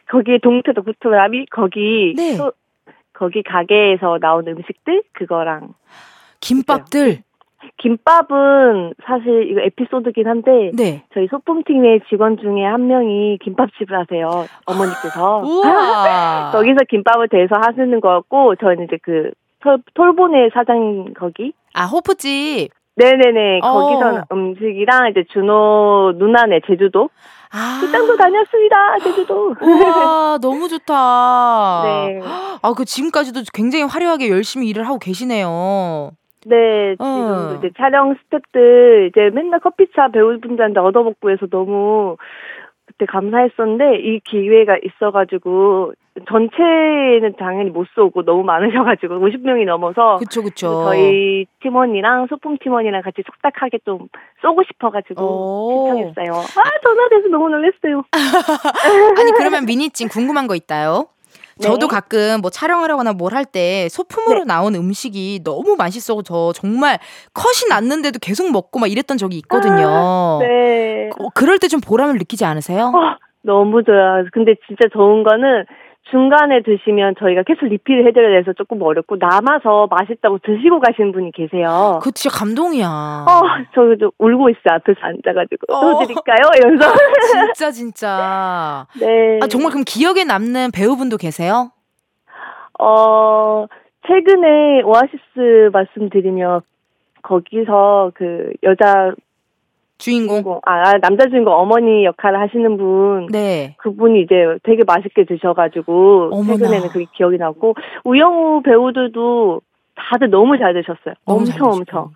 [0.09, 2.37] 거기에 동태도 구토라미 거기 네.
[2.37, 2.53] 또
[3.13, 5.75] 거기 가게에서 나온 음식들 그거랑
[6.41, 7.23] 김밥들.
[7.79, 11.05] 김밥은 사실 이거 에피소드긴 한데 네.
[11.15, 14.29] 저희 소품팀의 직원 중에 한 명이 김밥집을 하세요
[14.67, 15.43] 어머니께서.
[16.53, 22.71] 거기서 김밥을 대서 하시는 거였고 저는 이제 그 톨, 톨보네 사장 거기 아, 호프집.
[22.95, 23.73] 네네네 어.
[23.73, 27.09] 거기서 음식이랑 이제 준호 누나네 제주도
[27.51, 27.79] 아.
[27.81, 31.83] 출장도 다녔습니다 제주도 우와, 너무 좋다.
[31.85, 32.21] 네.
[32.61, 36.11] 아, 그 지금까지도 굉장히 화려하게 열심히 일을 하고 계시네요.
[36.45, 37.05] 네, 어.
[37.05, 42.17] 지금 이제 촬영 스태프들 이제 맨날 커피차 배우분들한테 얻어먹고 해서 너무
[42.87, 45.93] 그때 감사했었는데 이 기회가 있어가지고
[46.29, 50.85] 전체는 당연히 못 쏘고 너무 많으셔가지고 50명이 넘어서 그쵸, 그쵸.
[50.85, 54.09] 저희 팀원이랑 소품 팀원이랑 같이 속닥하게 좀
[54.43, 55.87] 쏘고 싶어가지고 오.
[55.87, 56.39] 신청했어요.
[56.39, 58.05] 아 전화돼서 너무 놀랐어요.
[59.19, 61.07] 아니, 그러면 미니찡 궁금한 거 있다요?
[61.61, 61.95] 저도 네.
[61.95, 64.45] 가끔 뭐 촬영을 하거나 뭘 할 때 소품으로 네.
[64.47, 66.99] 나온 음식이 너무 맛있어 저 정말
[67.35, 70.39] 컷이 났는데도 계속 먹고 막 이랬던 적이 있거든요.
[70.41, 71.11] 네.
[71.19, 72.93] 어, 그럴 때 좀 보람을 느끼지 않으세요?
[72.95, 74.25] 어, 너무 좋아요.
[74.33, 75.65] 근데 진짜 좋은 거는
[76.11, 81.99] 중간에 드시면 저희가 계속 리필을 해드려야 돼서 조금 어렵고 남아서 맛있다고 드시고 가시는 분이 계세요.
[82.03, 82.87] 그거 진짜 감동이야.
[82.87, 83.43] 어,
[83.75, 84.75] 저도 울고 있어요.
[84.75, 85.73] 앞에서 앉아가지고.
[85.75, 85.81] 어.
[85.81, 86.51] 또 드릴까요?
[86.57, 86.93] 이러면서.
[87.55, 88.87] 진짜 진짜.
[89.01, 89.39] 네.
[89.43, 91.71] 아 정말 그럼 기억에 남는 배우분도 계세요?
[92.79, 93.67] 어,
[94.07, 96.61] 최근에 오아시스 말씀드리면
[97.23, 99.13] 거기서 그 여자
[100.03, 100.35] 주인공.
[100.37, 103.27] 주인공, 아, 남자 주인공 어머니 역할을 하시는 분.
[103.31, 103.77] 네.
[103.79, 104.35] 그분이 이제
[104.65, 106.57] 되게 맛있게 드셔가지고 어머나.
[106.59, 109.61] 최근에는 그게 기억이 나고 우영우 배우들도
[109.95, 111.15] 다들 너무 잘 드셨어요.
[111.27, 112.01] 너무 잘 엄청 드시고.
[112.01, 112.11] 엄청.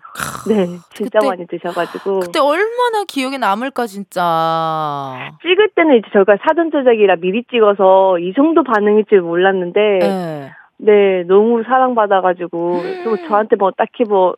[0.49, 5.29] 네, 진짜 그때- 많이 드셔가지고 그때 얼마나 기억에 남을까 진짜.
[5.41, 10.51] 찍을 때는 이제 저희가 사전 제작이라 미리 찍어서 이 정도 반응일 줄 몰랐는데 네.
[10.79, 14.35] 네 너무 사랑받아가지고 또 저한테 뭐 딱히 뭐.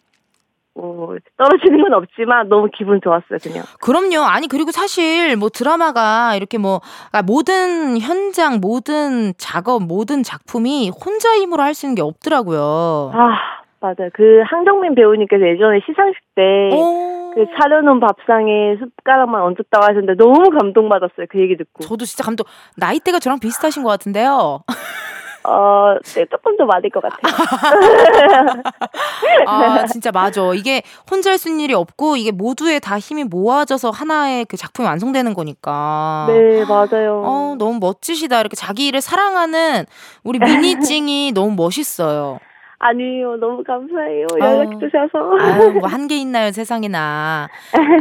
[0.81, 3.63] 뭐 떨어지는 건 없지만 너무 기분 좋았어요 그냥.
[3.81, 4.25] 그럼요.
[4.25, 11.29] 아니 그리고 사실 뭐 드라마가 이렇게 뭐 아, 모든 현장, 모든 작업, 모든 작품이 혼자
[11.35, 13.11] 힘으로 할 수 있는 게 없더라고요.
[13.13, 13.37] 아
[13.79, 14.09] 맞아요.
[14.13, 17.31] 그 한정민 배우님께서 예전에 시상식 때 오.
[17.35, 21.27] 그 차려놓은 밥상에 숟가락만 얹었다고 하셨는데 너무 감동받았어요.
[21.29, 21.83] 그 얘기 듣고.
[21.83, 22.45] 저도 진짜 감동.
[22.75, 24.63] 나이대가 저랑 비슷하신 것 같은데요.
[25.43, 27.19] 어, 네, 조금 더 많을 것 같아요.
[29.47, 30.53] 아 진짜 맞아.
[30.53, 34.85] 이게 혼자 할 수 있는 일이 없고 이게 모두의 다 힘이 모아져서 하나의 그 작품이
[34.85, 36.25] 완성되는 거니까.
[36.27, 37.23] 네, 맞아요.
[37.25, 38.41] 어 너무 멋지시다.
[38.41, 39.85] 이렇게 자기 일을 사랑하는
[40.25, 42.39] 우리 미니찡이 너무 멋있어요.
[42.79, 44.25] 아니요, 너무 감사해요.
[44.41, 44.59] 아유.
[44.59, 45.37] 연락 주셔서.
[45.37, 47.49] 아유, 뭐 한게 있나요, 세상에나.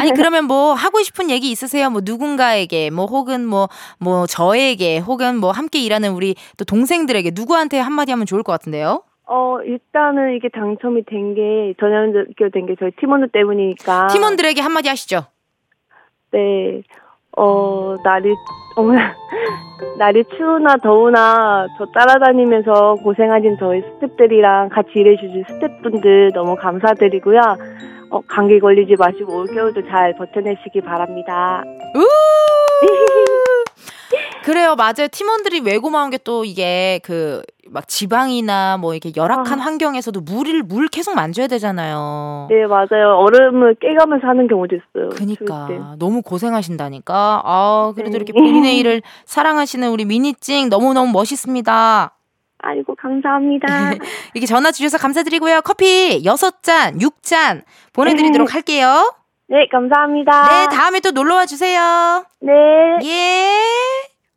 [0.01, 1.91] 아니, 그러면 뭐 하고 싶은 얘기 있으세요?
[1.91, 7.79] 뭐 누군가에게, 뭐 혹은 뭐, 뭐 저에게, 혹은 뭐 함께 일하는 우리 또 동생들에게 누구한테
[7.79, 9.03] 한마디 하면 좋을 것 같은데요?
[9.27, 14.07] 어, 일단은 이게 당첨이 된 게, 전향적이 된게 저희 팀원들 때문이니까.
[14.07, 15.25] 팀원들에게 한마디 하시죠.
[16.31, 16.83] 네.
[17.39, 18.35] 어, 날이,
[18.75, 18.99] 정말,
[19.97, 27.41] 날이 추우나 더우나 저 따라다니면서 고생하신 저희 스탭들이랑 같이 일해주신 스탭분들 너무 감사드리고요.
[28.11, 31.63] 어, 감기 걸리지 마시고 올겨울도 잘 버텨내시기 바랍니다.
[34.13, 34.43] 우!
[34.45, 35.09] 그래요, 맞아요.
[35.11, 39.65] 팀원들이 왜 고마운 게 또 이게 그 막 지방이나 뭐 이렇게 열악한 아.
[39.65, 42.47] 환경에서도 물을 물 계속 만져야 되잖아요.
[42.51, 43.17] 네, 맞아요.
[43.19, 45.09] 얼음을 깨가면서 하는 경우도 있어요.
[45.11, 47.43] 그니까 너무 고생하신다니까.
[47.45, 48.17] 아 그래도 네.
[48.17, 52.15] 이렇게 본인의 일을 사랑하시는 우리 미니찡 너무 너무 멋있습니다.
[52.61, 53.67] 아이고, 감사합니다.
[54.35, 55.61] 이렇게 전화 주셔서 감사드리고요.
[55.61, 58.53] 커피 6잔, 6잔 보내 드리도록 네.
[58.53, 59.13] 할게요.
[59.49, 60.49] 네, 감사합니다.
[60.49, 62.25] 네, 다음에 또 놀러 와 주세요.
[62.41, 62.53] 네.
[63.05, 63.49] 예.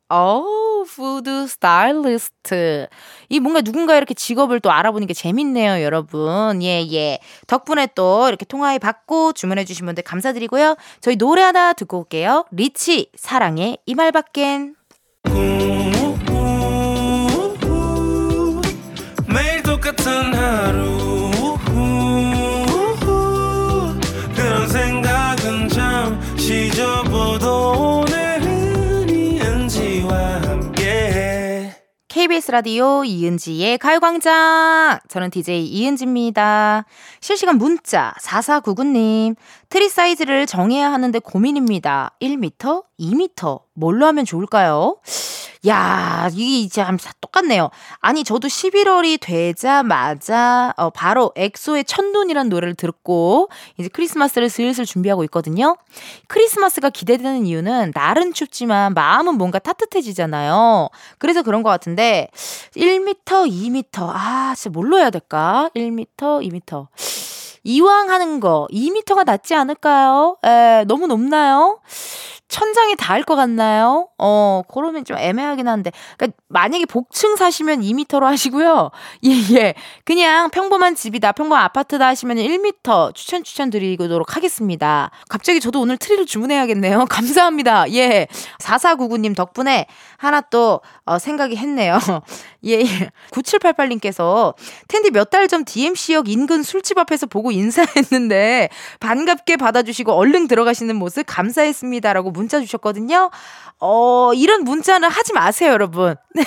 [0.08, 2.86] 어우, 푸드 스타일리스트.
[3.28, 6.62] 이 뭔가 누군가 이렇게 직업을 또 알아보는 게 재밌네요, 여러분.
[6.62, 7.18] 예, 예.
[7.46, 10.76] 덕분에 또 이렇게 통화해 받고 주문해주신 분들 감사드리고요.
[11.00, 12.44] 저희 노래 하나 듣고 올게요.
[12.50, 14.74] 리치, 사랑의 이말밖엔.
[15.24, 15.81] 매
[32.32, 35.00] KBS 라디오 이은지의 가요광장.
[35.08, 36.86] 저는 DJ 이은지입니다.
[37.20, 39.36] 실시간 문자 4499님.
[39.72, 42.10] 트리 사이즈를 정해야 하는데 고민입니다.
[42.20, 42.84] 1m?
[43.00, 43.62] 2m?
[43.72, 44.98] 뭘로 하면 좋을까요?
[45.66, 47.70] 야, 이게 참 똑같네요.
[48.00, 55.78] 아니, 저도 11월이 되자마자 어, 바로 엑소의 첫눈이란 노래를 듣고 이제 크리스마스를 슬슬 준비하고 있거든요.
[56.28, 60.90] 크리스마스가 기대되는 이유는 날은 춥지만 마음은 뭔가 따뜻해지잖아요.
[61.16, 62.28] 그래서 그런 것 같은데
[62.76, 65.70] 1m, 2m 아 진짜 뭘로 해야 될까?
[65.74, 66.88] 1m, 2m
[67.64, 70.36] 이왕 하는 거 2m가 낫지 않을까요?
[70.44, 71.80] 에, 너무 높나요?
[72.52, 74.08] 천장에 닿을 것 같나요?
[74.18, 75.90] 어, 그러면 좀 애매하긴 한데.
[76.18, 78.90] 그러니까 만약에 복층 사시면 2m로 하시고요.
[79.24, 79.74] 예, 예.
[80.04, 85.10] 그냥 평범한 집이다, 평범한 아파트다 하시면 1m 추천 추천 드리도록 하겠습니다.
[85.30, 87.06] 갑자기 저도 오늘 트리를 주문해야겠네요.
[87.08, 87.90] 감사합니다.
[87.94, 88.26] 예.
[88.58, 89.86] 4499님 덕분에
[90.18, 91.98] 하나 또 어, 생각이 했네요.
[92.64, 93.10] 예, 예.
[93.32, 94.54] 9788님께서
[94.88, 98.68] 텐디 몇 달 전 DMC역 인근 술집 앞에서 보고 인사했는데
[99.00, 103.30] 반갑게 받아주시고 얼른 들어가시는 모습 감사했습니다라고 문자 주셨거든요.
[103.80, 106.14] 어, 이런 문자는 하지 마세요, 여러분.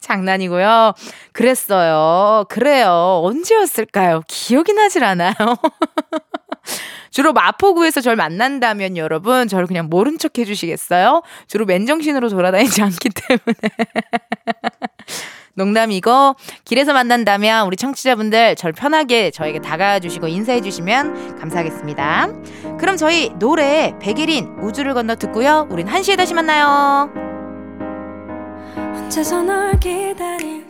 [0.00, 0.94] 장난이고요.
[1.32, 2.44] 그랬어요.
[2.48, 3.20] 그래요.
[3.24, 4.22] 언제였을까요?
[4.26, 5.34] 기억이 나질 않아요.
[7.10, 11.22] 주로 마포구에서 절 만난다면 여러분, 저를 그냥 모른 척 해주시겠어요?
[11.48, 13.54] 주로 맨정신으로 돌아다니지 않기 때문에.
[15.54, 22.28] 농담이고, 길에서 만난다면 우리 청취자분들 절 편하게 저에게 다가와 주시고 인사해 주시면 감사하겠습니다.
[22.78, 25.66] 그럼 저희 노래 백일인 우주를 건너 듣고요.
[25.70, 27.10] 우린 1시에 다시 만나요.
[28.94, 30.69] 혼자서 널 기다릴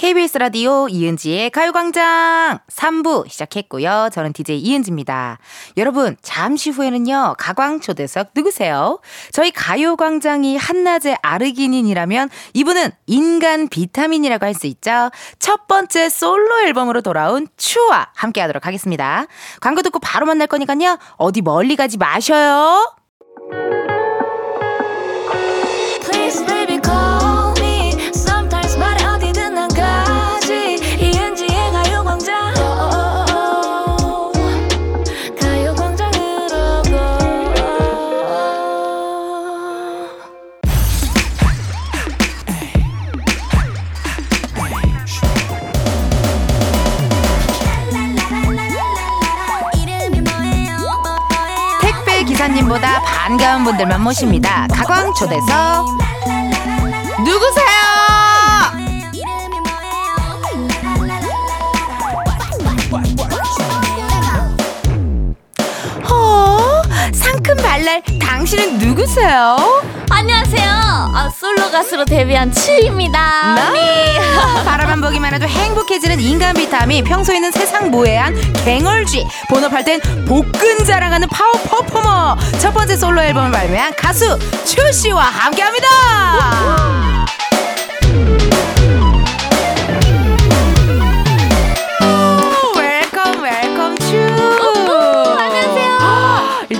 [0.00, 4.08] KBS 라디오 이은지의 가요광장 3부 시작했고요.
[4.10, 5.36] 저는 DJ 이은지입니다.
[5.76, 9.00] 여러분, 잠시 후에는요, 가광초대석 누구세요?
[9.30, 15.10] 저희 가요광장이 한낮의 아르기닌이라면 이분은 인간 비타민이라고 할 수 있죠.
[15.38, 19.26] 첫 번째 솔로 앨범으로 돌아온 추와 함께 하도록 하겠습니다.
[19.60, 22.94] 광고 듣고 바로 만날 거니까요, 어디 멀리 가지 마셔요.
[26.10, 26.42] Please
[53.30, 54.66] 반가운 분들만 모십니다.
[54.72, 55.86] 가광 초대석
[57.24, 57.64] 누구세요?
[59.12, 59.56] 이름이
[66.10, 66.82] 어?
[67.14, 69.56] 상큼 발랄 당신은 누구세요?
[70.10, 70.70] 안녕하세요.
[71.14, 73.54] 아, 솔로 가수로 데뷔한 추입니다.
[73.54, 73.78] 나미
[74.66, 79.26] 바라만 보기만 해도 행복해지는 인간 비타민 평소에는 세상 무해한 갱얼쥐.
[79.48, 82.36] 본업할 땐 복근 자랑하는 파워 퍼포머.
[82.60, 86.99] 첫 번째 솔로 앨범을 발매한 가수 츄 씨와 함께합니다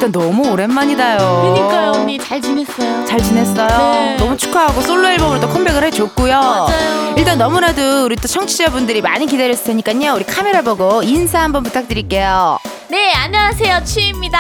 [0.02, 1.18] 일단 너무 오랜만이다요.
[1.42, 3.04] 그니까요, 언니 잘 지냈어요?
[3.04, 3.66] 잘 지냈어요?
[3.68, 4.16] 네.
[4.16, 6.40] 너무 축하하고 솔로 앨범으로 또 컴백을 해줬고요.
[6.40, 7.14] 맞아요.
[7.18, 10.14] 일단 너무나도 우리 또 청취자분들이 많이 기다렸을 테니까요.
[10.14, 12.56] 우리 카메라 보고 인사 한번 부탁드릴게요.
[12.88, 13.84] 네, 안녕하세요.
[13.84, 14.38] 추입니다.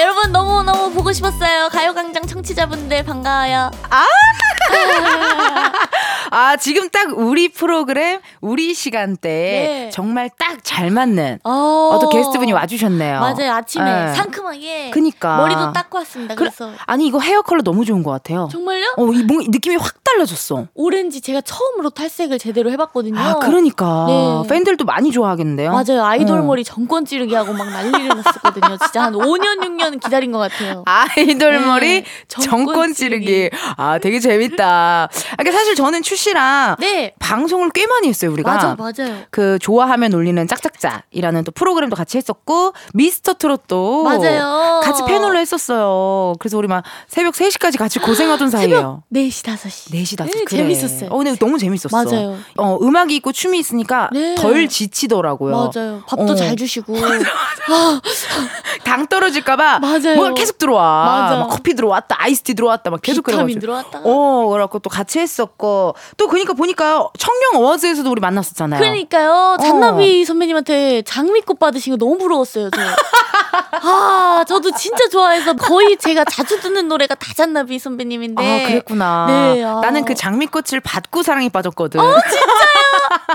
[0.00, 1.68] 여러분 너무너무 보고 싶었어요.
[1.72, 3.72] 가요광장 청취자분들 반가워요.
[6.30, 9.90] 아, 지금 딱 우리 프로그램, 우리 시간대에 네.
[9.90, 13.18] 정말 딱 잘 맞는 어, 어떤 게스트분이 와주셨네요.
[13.20, 13.52] 맞아요.
[13.54, 14.14] 아침에 네.
[14.14, 15.36] 상큼하게 그 니까.
[15.36, 16.34] 머리도 닦고 왔습니다.
[16.34, 18.48] 그래, 그래 서 아니, 이거 헤어 컬러 너무 좋은 것 같아요.
[18.50, 18.94] 정말요?
[18.96, 20.66] 어, 이 뭔가 느낌이 확 달라졌어.
[20.74, 23.18] 오렌지 제가 처음으로 탈색을 제대로 해봤거든요.
[23.18, 24.06] 아, 그러니까.
[24.08, 24.48] 네.
[24.48, 25.72] 팬들도 많이 좋아하겠는데요?
[25.72, 26.04] 맞아요.
[26.04, 26.42] 아이돌 어.
[26.42, 28.78] 머리 정권 찌르기 하고 막 난리를 났었거든요.
[28.78, 30.82] 진짜 한 5년, 6년 기다린 것 같아요.
[30.86, 33.50] 아이돌 네, 머리 정권 정권 찌르기.
[33.76, 35.04] 아, 되게 재밌다.
[35.04, 37.14] 아, 그러니까 사실 저는 추 씨랑 네.
[37.18, 38.52] 방송을 꽤 많이 했어요, 우리가.
[38.54, 39.22] 맞아, 맞아요.
[39.30, 44.80] 그 좋아하면 울리는 짝짝짝이라는 또 프로그램도 같이 했었고 미스터 트롯도 맞아요.
[44.90, 46.34] 같이 패널로 했었어요.
[46.38, 49.02] 그래서 우리 막 새벽 3시까지 같이 고생하던 사이예요.
[49.12, 49.92] 4시, 5시.
[49.92, 50.24] 4시, 5시.
[50.26, 50.58] 네, 그래.
[50.58, 51.10] 재밌었어요.
[51.10, 51.88] 어, 근데 너무 재밌었어.
[51.90, 52.36] 맞아요.
[52.58, 54.34] 어, 음악이 있고 춤이 있으니까 네.
[54.36, 55.70] 덜 지치더라고요.
[55.74, 56.02] 맞아요.
[56.06, 56.34] 밥도 어.
[56.34, 56.94] 잘 주시고.
[58.84, 60.16] 당 떨어질까봐 맞아요.
[60.16, 61.04] 뭐가 계속 들어와.
[61.04, 61.38] 맞아요.
[61.40, 63.60] 막 커피 들어왔다, 아이스티 들어왔다, 막 계속 그래가지고.
[63.60, 64.00] 들어왔다.
[64.04, 68.80] 어, 그래갖고 또 같이 했었고 또 그러니까 보니까 청룡 어워즈에서도 우리 만났었잖아요.
[68.80, 69.56] 그러니까요.
[69.60, 72.80] 잔나비 선배님한테 장미꽃 받으신 거 너무 부러웠어요, 저.
[73.82, 78.64] 아, 저도 진짜 좋아해서 거의 제가 자주 듣는 노래가 다 잔나비 선배님인데.
[78.64, 79.26] 아, 그랬구나.
[79.28, 79.80] 네, 아.
[79.82, 82.00] 나는 그 장미꽃을 받고 사랑에 빠졌거든.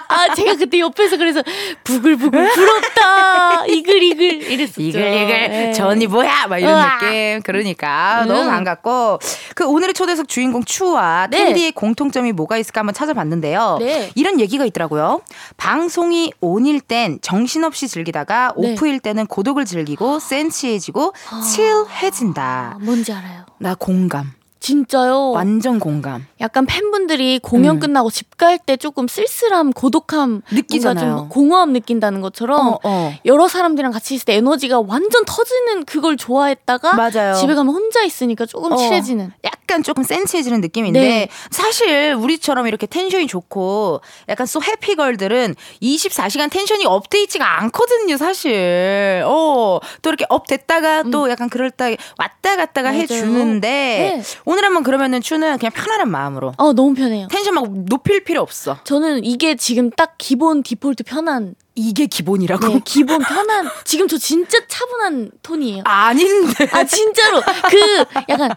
[0.08, 1.42] 아, 제가 그때 옆에서 그래서
[1.84, 3.66] 부글부글 부럽다.
[3.68, 4.82] 이글이글 이랬었죠.
[4.82, 5.74] 이글이글 네.
[5.74, 6.98] 저 언니 뭐야 막 이런 으아.
[7.00, 8.28] 느낌 그러니까 음.
[8.28, 9.20] 너무 반갑고
[9.56, 11.46] 그 오늘의 초대석 주인공 추와 네.
[11.46, 14.12] 텐디의 공통점이 뭐가 있을까 한번 찾아봤는데요 네.
[14.16, 15.22] 이런 얘기가 있더라고요
[15.58, 18.74] 방송이 온일 땐 정신없이 즐기다가 네.
[18.74, 21.14] 오프일 때는 고독을 즐기고 센치해지고
[21.54, 23.46] 칠해진다 아, 뭔지 알아요.
[23.60, 24.32] 나 공감
[24.66, 25.32] 진짜요.
[25.32, 27.80] 완전 공감 약간 팬분들이 공연 음.
[27.80, 31.18] 끝나고 집 갈 때 조금 쓸쓸함, 고독함, 느끼잖아요.
[31.18, 33.14] 좀 공허함 느낀다는 것처럼 어, 어.
[33.26, 37.36] 여러 사람들이랑 같이 있을 때 에너지가 완전 터지는 그걸 좋아했다가 맞아요.
[37.36, 38.76] 집에 가면 혼자 있으니까 조금 어.
[38.78, 39.32] 칠해지는.
[39.46, 41.28] 약간 조금 센치해지는 느낌인데 네.
[41.52, 49.24] 사실 우리처럼 이렇게 텐션이 좋고 약간 so happy girl들은 24시간 텐션이 업돼 있지가 않거든요 사실
[49.26, 52.94] 어 또 이렇게 업 됐다가 또 약간 그럴 때 왔다 갔다가 음.
[52.94, 53.02] 맞아요.
[53.02, 54.22] 해주는데 네.
[54.56, 56.54] 오늘 한번 그러면은 츄는 그냥 편안한 마음으로.
[56.58, 57.28] 어 너무 편해요.
[57.30, 58.78] 텐션 막 높일 필요 없어.
[58.86, 61.56] 저는 이게 지금 딱 기본 디폴트 편한.
[61.78, 62.68] 이게 기본이라고?
[62.70, 63.68] 네, 기본 편한.
[63.84, 65.84] 지금 저 진짜 차분한 톤이에요.
[65.86, 66.70] 아닌데.
[66.72, 67.42] 아 진짜로.
[67.70, 68.50] 그 약간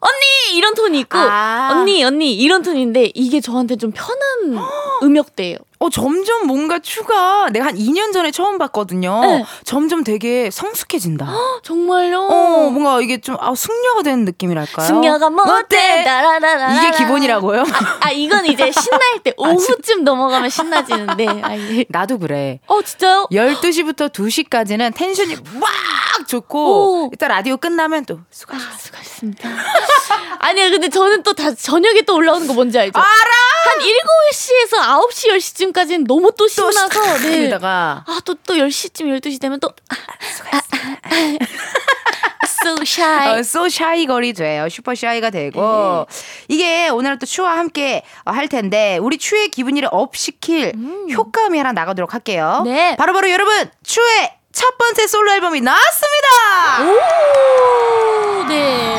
[0.00, 0.56] 언니!
[0.58, 1.68] 이런 톤이 있고 아.
[1.72, 2.34] 언니 언니!
[2.34, 4.64] 이런 톤인데 이게 저한테 좀 편한
[5.04, 5.58] 음역대예요.
[5.78, 9.44] 어 점점 뭔가 추가 내가 한 2년 전에 처음 봤거든요 네.
[9.64, 11.28] 점점 되게 성숙해진다
[11.62, 12.20] 정말요?
[12.22, 14.86] 어, 뭔가 이게 좀 아, 승려가 되는 느낌이랄까요?
[14.86, 16.04] 승려가 못돼?
[16.04, 17.64] 따라라라 이게 기본이라고요?
[18.00, 21.84] 아 이건 이제 신날 때 오후쯤 넘어가면 신나지는데 아, 이게.
[21.88, 22.60] 나도 그래.
[22.66, 23.28] 어 진짜요?
[23.30, 25.36] 12시부터 2시까지는 텐션이
[26.18, 27.08] 막 좋고 오.
[27.12, 28.24] 일단 라디오 끝나면 또 아.
[28.30, 29.48] 수고하셨습니다.
[30.40, 32.98] 아니요, 근데 저는 또 다 저녁에 또 올라오는 거 뭔지 알죠?
[32.98, 33.04] 알아!
[33.04, 37.52] 한 7시에서 9시, 10시쯤까지는 너무 또또 신나서, 네.
[38.06, 39.94] 아, 또, 또 10시쯤, 12시 되면 또, 아,
[40.52, 40.60] 아, 아,
[41.02, 43.28] 아, so shy.
[43.34, 44.68] 어, so shy girl이 돼요.
[44.68, 45.60] super shy가 되고
[46.48, 50.72] 이게 오늘 또 츄와 함께 어, 할 텐데 우리 츄의 기분이를 업 시킬
[51.12, 52.62] 효과음이 하나 나가도록 할게요.
[52.64, 52.96] 네.
[52.96, 56.80] 바로바로 여러분 츄의 첫 번째 솔로 앨범이 나왔습니다.
[56.80, 58.95] 오, 네.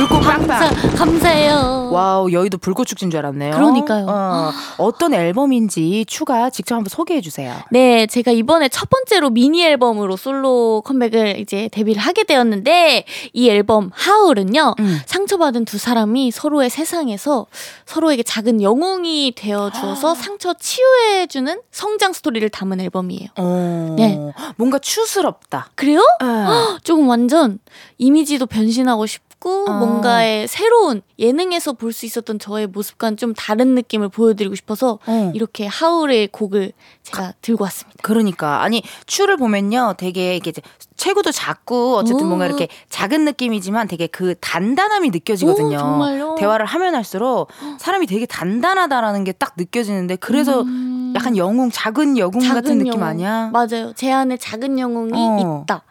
[0.00, 0.94] 불꽃 감사, 빵빵.
[0.94, 1.90] 감사해요.
[1.92, 3.54] 와우 여의도 불꽃 축제인 줄 알았네요.
[3.54, 4.06] 그러니까요.
[4.08, 7.54] 어, 어떤 앨범인지 츄가 직접 한번 소개해 주세요.
[7.70, 13.90] 네, 제가 이번에 첫 번째로 미니 앨범으로 솔로 컴백을 이제 데뷔를 하게 되었는데 이 앨범
[13.92, 14.76] Howl은요.
[14.78, 15.00] 음.
[15.04, 17.46] 상처받은 두 사람이 서로의 세상에서
[17.84, 23.28] 서로에게 작은 영웅이 되어 주어서 상처 치유해 주는 성장 스토리를 담은 앨범이에요.
[23.36, 24.18] 어, 네.
[24.56, 25.68] 뭔가 츄스럽다.
[25.74, 26.00] 그래요?
[26.22, 26.78] 어.
[26.84, 27.58] 조금 완전
[27.98, 29.72] 이미지도 변신하고 싶 고 어.
[29.72, 35.32] 뭔가의 새로운 예능에서 볼 수 있었던 저의 모습과는 좀 다른 느낌을 보여드리고 싶어서 어.
[35.34, 36.72] 이렇게 하울의 곡을
[37.02, 37.98] 제가 들고 왔습니다.
[38.02, 40.52] 그러니까 아니 추를 보면요 되게 이게
[40.96, 42.28] 체구도 작고 어쨌든 오.
[42.28, 45.76] 뭔가 이렇게 작은 느낌이지만 되게 그 단단함이 느껴지거든요.
[45.76, 46.34] 오, 정말요?
[46.38, 51.14] 대화를 하면 할수록 사람이 되게 단단하다라는 게 딱 느껴지는데 그래서 음.
[51.16, 53.02] 약간 영웅 작은 영웅 같은 느낌 영웅.
[53.04, 53.48] 아니야?
[53.54, 53.94] 맞아요.
[53.96, 55.62] 제 안에 작은 영웅이 어.
[55.64, 55.82] 있다.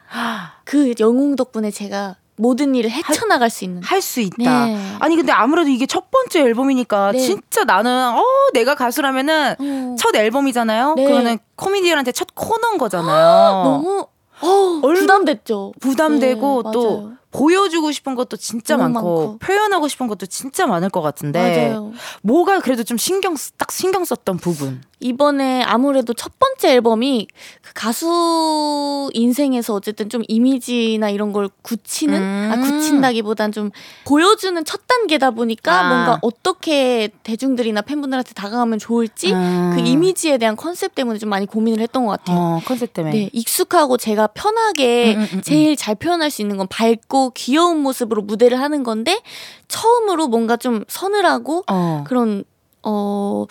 [0.66, 3.84] 그 영웅 덕분에 제가 모든 일을 헤쳐나갈 수 있는.
[3.84, 4.66] 할 수 있다.
[4.66, 4.78] 네.
[5.00, 7.20] 아니 근데 아무래도 이게 첫 번째 앨범이니까 네.
[7.20, 8.24] 진짜 나는 어
[8.54, 9.96] 내가 가수라면은 어.
[10.00, 10.94] 첫 앨범이잖아요.
[10.96, 11.04] 네.
[11.04, 13.64] 그러면은 코미디언한테 첫 코너인 거잖아요.
[13.64, 14.08] 너무
[14.42, 15.74] 어, 얼마- 부담됐죠.
[15.82, 17.18] 부담되고 네, 또 맞아요.
[17.32, 19.38] 보여주고 싶은 것도 진짜 많고, 많고.
[19.40, 21.94] 표현하고 싶은 것도 진짜 많을 것 같은데 맞아요.
[22.22, 24.82] 뭐가 그래도 좀 신경 쓰- 딱 신경 썼던 부분.
[25.02, 27.28] 이번에 아무래도 첫 번째 앨범이
[27.62, 32.50] 그 가수 인생에서 어쨌든 좀 이미지나 이런 걸 굳히는 음.
[32.52, 33.72] 아 굳힌다기보단 좀
[34.06, 35.88] 보여주는 첫 단계다 보니까 아.
[35.88, 39.72] 뭔가 어떻게 대중들이나 팬분들한테 다가가면 좋을지 음.
[39.76, 42.38] 그 이미지에 대한 컨셉 때문에 좀 많이 고민을 했던 것 같아요.
[42.38, 43.16] 어, 컨셉 때문에.
[43.16, 47.80] 네, 익숙하고 제가 편하게 음, 음, 음, 제일 잘 표현할 수 있는 건 밝고 귀여운
[47.80, 49.22] 모습으로 무대를 하는 건데
[49.67, 52.03] 처음으로 뭔가 좀 서늘하고 어.
[52.07, 52.43] 그런
[52.84, 53.46] 어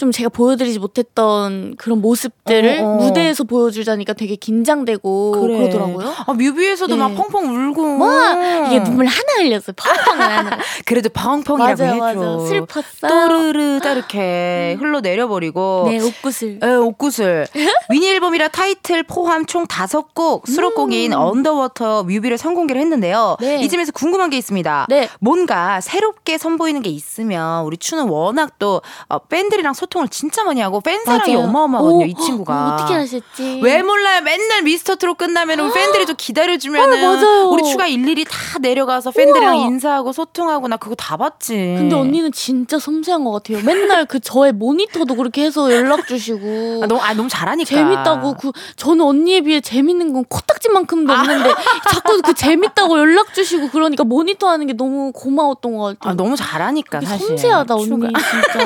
[0.00, 2.96] 좀 제가 보여드리지 못했던 그런 모습들을 어, 어.
[2.96, 5.58] 무대에서 보여주자니까 되게 긴장되고 그래.
[5.58, 6.98] 그러더라고요 아, 뮤비에서도 네.
[6.98, 7.98] 막 펑펑 울고.
[7.98, 9.74] 와 이게 눈물 하나 흘렸어요.
[9.76, 10.58] 펑펑 하나.
[10.86, 12.20] 그래도 펑펑이라고 맞아요, 해줘.
[12.20, 12.46] 맞아요.
[12.46, 13.08] 슬펐어.
[13.08, 15.84] 또르르 딱 이렇게 흘러내려버리고.
[15.90, 16.60] 네, 옥구슬.
[16.62, 17.46] 에, 옥구슬.
[17.90, 23.36] 미니 앨범이라 타이틀 포함 총 다섯 곡, 수록곡인 Underwater 뮤비를 선공개를 했는데요.
[23.40, 23.44] 음.
[23.44, 23.60] 네.
[23.64, 24.86] 이쯤에서 궁금한 게 있습니다.
[24.88, 25.10] 네.
[25.20, 28.69] 뭔가 새롭게 선보이는 게 있으면 우리 츄는 워낙 또
[29.08, 31.46] 어, 팬들이랑 소통을 진짜 많이 하고 팬 사랑이 맞아요.
[31.48, 32.54] 어마어마하거든요, 오, 이 친구가.
[32.54, 33.60] 어, 어떻게 하셨지?
[33.62, 34.20] 왜 몰라요?
[34.22, 37.48] 맨날 미스터 트롯 끝나면 우리 팬들이 또 기다려주면은 어, 맞아요.
[37.50, 39.66] 우리 추가 일일이 다 내려가서 팬들이랑 우와.
[39.66, 41.54] 인사하고 소통하고 나 그거 다 봤지.
[41.54, 43.64] 근데 언니는 진짜 섬세한 것 같아요.
[43.64, 46.80] 맨날 그 저의 모니터도 그렇게 해서 연락 주시고.
[46.84, 51.20] 아, 너무 아 너무 잘하니까 재밌다고 그 저는 언니에 비해 재밌는 건 코딱지만큼도 아.
[51.20, 51.50] 없는데
[51.90, 56.10] 자꾸 그 재밌다고 연락 주시고 그러니까 모니터 하는 게 너무 고마웠던 것 같아요.
[56.12, 57.26] 아 너무 잘하니까 사실.
[57.28, 57.86] 섬세하다 언니.
[57.88, 58.59] 진짜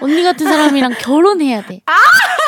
[0.00, 1.80] 언니 같은 사람이랑 결혼해야 돼.
[1.86, 1.92] 아!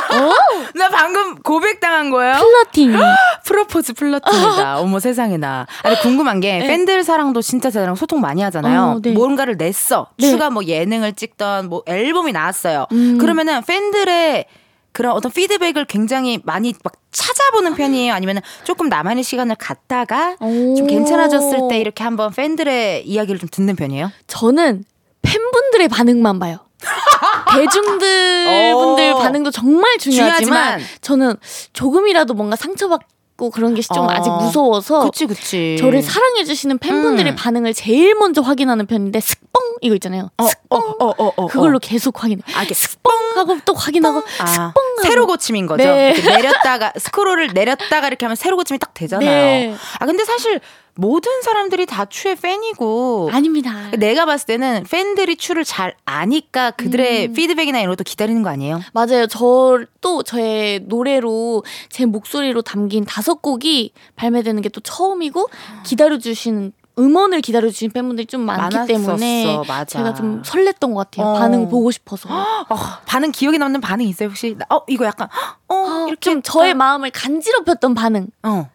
[0.75, 2.35] 나 방금 고백당한 거예요?
[2.37, 2.95] 플러팅.
[3.45, 4.79] 프로포즈 플러팅이다.
[4.81, 5.67] 어머 세상에 나.
[5.83, 6.67] 아니 궁금한 게 네.
[6.67, 8.83] 팬들 사랑도 진짜 저랑 소통 많이 하잖아요.
[8.83, 9.13] 어, 네.
[9.13, 10.09] 뭔가를 냈어.
[10.19, 10.31] 네.
[10.31, 12.87] 추가 뭐 예능을 찍던 뭐 앨범이 나왔어요.
[12.93, 13.19] 음.
[13.19, 14.47] 그러면은 팬들의
[14.93, 18.15] 그런 어떤 피드백을 굉장히 많이 막 찾아보는 편이에요.
[18.15, 24.11] 아니면 조금 나만의 시간을 갖다가 좀 괜찮아졌을 때 이렇게 한번 팬들의 이야기를 좀 듣는 편이에요.
[24.27, 24.85] 저는
[25.21, 26.66] 팬분들의 반응만 봐요.
[27.55, 29.19] 대중들 분들 어.
[29.19, 30.81] 반응도 정말 중요하지만, 중요하지만.
[31.01, 31.37] 저는
[31.73, 34.11] 조금이라도 뭔가 상처받고 그런 게 좀 어.
[34.11, 35.77] 아직 무서워서 그치 그치.
[35.79, 37.37] 저를 사랑해 주시는 팬분들의 음.
[37.37, 40.31] 반응을 제일 먼저 확인하는 편인데 슥뻥 이거 있잖아요.
[40.39, 41.81] 어, 슥뻥 어, 어, 어, 어, 그걸로 어.
[41.81, 42.43] 계속 확인해.
[42.55, 44.73] 아, 이게 슥뻥 하고 또 확인하고 아, 슥뻥
[45.03, 45.85] 새로 고침인 거죠.
[45.85, 46.13] 네.
[46.15, 49.29] 내렸다가 스크롤을 내렸다가 이렇게 하면 새로 고침이 딱 되잖아요.
[49.29, 49.75] 네.
[49.99, 50.61] 아 근데 사실
[50.97, 53.91] 모든 사람들이 다 추의 팬이고 아닙니다.
[53.99, 57.33] 내가 봤을 때는 팬들이 추를 잘 아니까 그들의 음.
[57.35, 58.81] 피드백이나 이런 것도 기다리는 거 아니에요?
[58.93, 59.27] 맞아요.
[59.27, 65.49] 저 또 저의 노래로 제 목소리로 담긴 다섯 곡이 발매되는 게 또 처음이고
[65.85, 69.85] 기다려 주시는 음원을 기다려 주신 팬분들이 좀 많기 많았었어, 때문에 맞아.
[69.85, 71.27] 제가 좀 설렜던 것 같아요.
[71.27, 71.39] 어.
[71.39, 72.29] 반응 보고 싶어서.
[72.31, 72.65] 어,
[73.07, 74.55] 반응 기억에 남는 반응 있어요 혹시?
[74.57, 75.29] 나- 어 이거 약간
[75.69, 78.29] 어 어, 이렇게 좀 저의 마음을 간지럽혔던 반응.
[78.45, 78.69] 어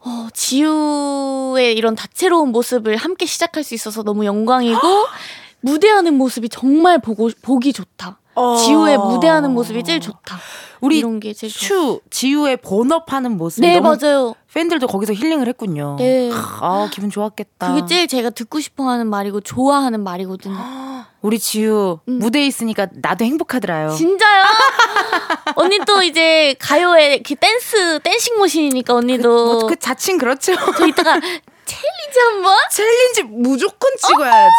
[0.00, 4.78] 어, 지우의 이런 다채로운 모습을 함께 시작할 수 있어서 너무 영광이고
[5.60, 8.20] 무대하는 모습이 정말 보고 보기 좋다.
[8.38, 8.56] 어.
[8.56, 10.38] 지우의 무대하는 모습이 제일 좋다.
[10.80, 11.52] 우리 이런 게 제일.
[11.52, 14.34] 추 지우의 본업하는 모습 네 맞아요.
[14.54, 15.96] 팬들도 거기서 힐링을 했군요.
[15.98, 16.30] 네.
[16.32, 17.74] 아 기분 좋았겠다.
[17.74, 20.56] 그게 제일 제가 듣고 싶어하는 말이고 좋아하는 말이거든요.
[21.20, 22.18] 우리 지우 음.
[22.20, 23.90] 무대에 있으니까 나도 행복하더라요.
[23.90, 24.44] 진짜요?
[25.56, 30.54] 언니 또 이제 가요의 그 댄스 dancing machine이니까 언니도 뭐, 그 자칭 그렇죠.
[30.76, 31.20] 저 이따가
[31.68, 34.54] 챌린지 한번 챌린지 무조건 찍어야지.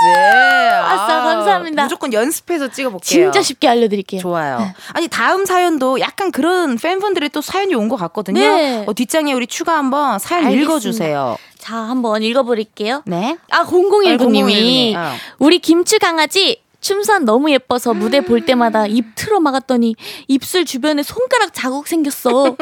[0.83, 1.83] 아싸, 감사합니다.
[1.83, 3.01] 무조건 연습해서 찍어볼게요.
[3.01, 4.21] 진짜 쉽게 알려드릴게요.
[4.21, 4.59] 좋아요.
[4.59, 4.73] 네.
[4.93, 8.39] 아니 다음 사연도 약간 그런 팬분들의 또 사연이 온 것 같거든요.
[8.39, 8.83] 네.
[8.87, 10.71] 어, 뒷장에 우리 츄가 한번 사연 알겠습니다.
[10.71, 11.37] 읽어주세요.
[11.57, 13.01] 자 한번 읽어버릴게요.
[13.07, 13.37] 네.
[13.49, 15.13] 아 0019님이 어.
[15.39, 19.95] 우리 김치 강아지 춤선 너무 예뻐서 무대 볼 때마다 입 틀어 막았더니
[20.29, 22.55] 입술 주변에 손가락 자국 생겼어.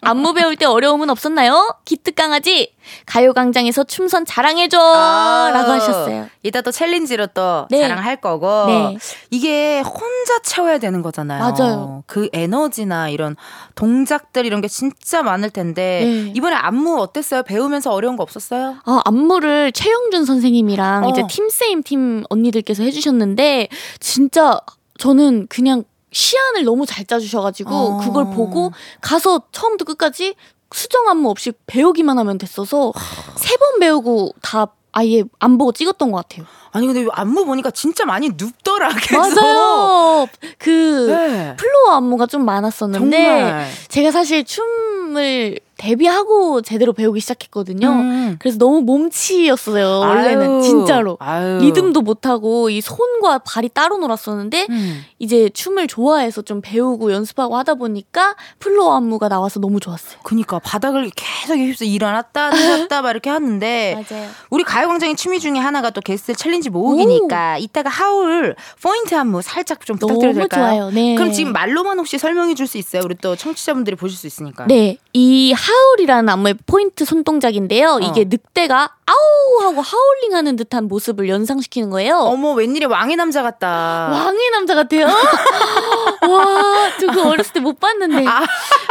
[0.00, 1.74] 안무 배울 때 어려움은 없었나요?
[1.84, 2.72] 기특 강아지
[3.06, 6.28] 가요광장에서 춤선 자랑해줘 라고 하셨어요.
[6.42, 7.80] 이따 또 챌린지로 또 네.
[7.80, 8.98] 자랑할 거고 네.
[9.30, 11.40] 이게 혼자 채워야 되는 거잖아요.
[11.40, 12.04] 맞아요.
[12.06, 13.36] 그 에너지나 이런
[13.74, 16.32] 동작들 이런 게 진짜 많을 텐데 네.
[16.34, 17.42] 이번에 안무 어땠어요?
[17.42, 18.76] 배우면서 어려운 거 없었어요?
[18.84, 21.10] 아, 안무를 최영준 선생님이랑 어.
[21.10, 23.68] 이제 팀세임 팀 언니들께서 해주셨는데
[24.00, 24.58] 진짜
[24.98, 27.98] 저는 그냥 시안을 너무 잘 짜주셔가지고 어.
[27.98, 30.36] 그걸 보고 가서 처음부터 끝까지
[30.74, 32.92] 수정 안무 없이 배우기만 하면 됐어서
[33.36, 36.46] 세 번 배우고 다 아예 안 보고 찍었던 것 같아요.
[36.72, 38.88] 아니 근데 안무 보니까 진짜 많이 눕더라.
[39.00, 39.40] 계속.
[39.40, 40.26] 맞아요.
[40.58, 41.56] 그 네.
[41.56, 43.68] 플로어 안무가 좀 많았었는데 정말.
[43.88, 45.58] 제가 사실 춤을
[45.88, 47.88] 데뷔하고 제대로 배우기 시작했거든요.
[47.88, 48.36] 음.
[48.38, 50.00] 그래서 너무 몸치였어요.
[50.00, 50.62] 원래는 아유.
[50.62, 51.16] 진짜로.
[51.20, 51.58] 아유.
[51.60, 55.04] 리듬도 못하고 이 손과 발이 따로 놀았었는데 음.
[55.18, 60.20] 이제 춤을 좋아해서 좀 배우고 연습하고 하다 보니까 플로어 안무가 나와서 너무 좋았어요.
[60.22, 64.28] 그니까 바닥을 계속 휩쓸 일어났다 내렸다 막 이렇게 하는데 맞아요.
[64.50, 69.98] 우리 가요광장의 취미 중에 하나가 또 게스트 챌린지 모으기니까 이따가 Howl 포인트 안무 살짝 좀
[69.98, 70.64] 부탁드려도 될까요?
[70.76, 70.90] 좋아요.
[70.90, 71.14] 네.
[71.14, 73.02] 그럼 지금 말로만 혹시 설명해 줄 수 있어요?
[73.04, 74.64] 우리 또 청취자분들이 보실 수 있으니까.
[74.66, 77.98] 네, 이 Howl이라는 안무의 포인트 손동작인데요.
[78.02, 82.16] 이게 늑대가 아우 하고 howling하는 듯한 모습을 연상시키는 거예요.
[82.18, 84.08] 어머 웬일에 왕의 남자 같다.
[84.12, 85.06] 왕의 남자 같아요.
[86.28, 88.26] 와, 저 그 어렸을 때 못 봤는데.
[88.26, 88.42] 아.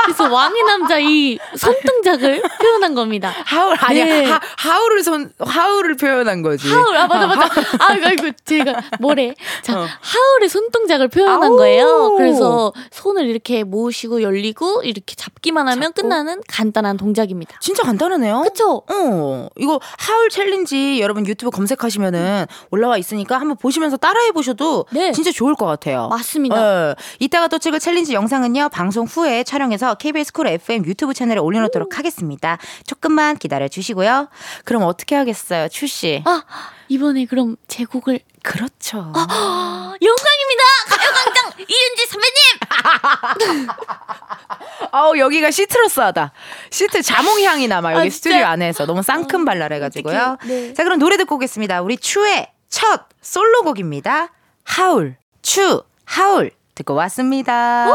[0.03, 3.31] 그래서 왕의 남자 이 손동작을 표현한 겁니다.
[3.45, 4.25] Howl 아니야 네.
[4.25, 6.67] 하, Howl을 손 Howl을 표현한 거지.
[6.70, 7.61] Howl, 아, 맞아, 맞아.
[7.79, 9.34] 아, 이거, 이거 제가 뭐래.
[9.61, 9.86] 자, 어.
[10.01, 11.57] Howl의 손동작을 표현한 아우.
[11.57, 12.15] 거예요.
[12.17, 16.01] 그래서 손을 이렇게 모으시고 열리고 이렇게 잡기만 하면 잡고.
[16.01, 17.57] 끝나는 간단한 동작입니다.
[17.61, 18.41] 진짜 간단하네요.
[18.41, 18.84] 그쵸?
[18.91, 25.11] 어, 이거 Howl 챌린지 여러분 유튜브 검색하시면은 올라와 있으니까 한번 보시면서 따라해 보셔도 네.
[25.11, 26.07] 진짜 좋을 것 같아요.
[26.09, 26.55] 맞습니다.
[26.55, 31.97] 어, 이따가 또 찍을 챌린지 영상은요 방송 후에 촬영해서 KBS 쿨 FM 유튜브 채널에 올려놓도록
[31.97, 32.57] 하겠습니다.
[32.86, 34.28] 조금만 기다려 주시고요.
[34.65, 36.21] 그럼 어떻게 하겠어요, 추 씨?
[36.26, 36.43] 아,
[36.89, 38.97] 이번에 그럼 제 곡을 그렇죠.
[38.97, 40.63] 영광입니다.
[40.89, 42.59] 가요광장 이은지 선배님.
[44.91, 46.32] 아우 여기가 시트러스하다.
[46.70, 48.10] 시트 자몽 향이 남아 여기 아?
[48.10, 50.38] 스튜디오 안에서 너무 쌍큼 발랄해가지고요.
[50.41, 50.54] 어떡해.
[50.54, 50.74] 네.
[50.74, 51.82] 자 그럼 노래 듣고 오겠습니다.
[51.82, 54.30] 우리 추의 첫 솔로곡입니다.
[54.64, 57.88] 하울 추 하울 듣고 왔습니다.
[57.89, 57.94] 우!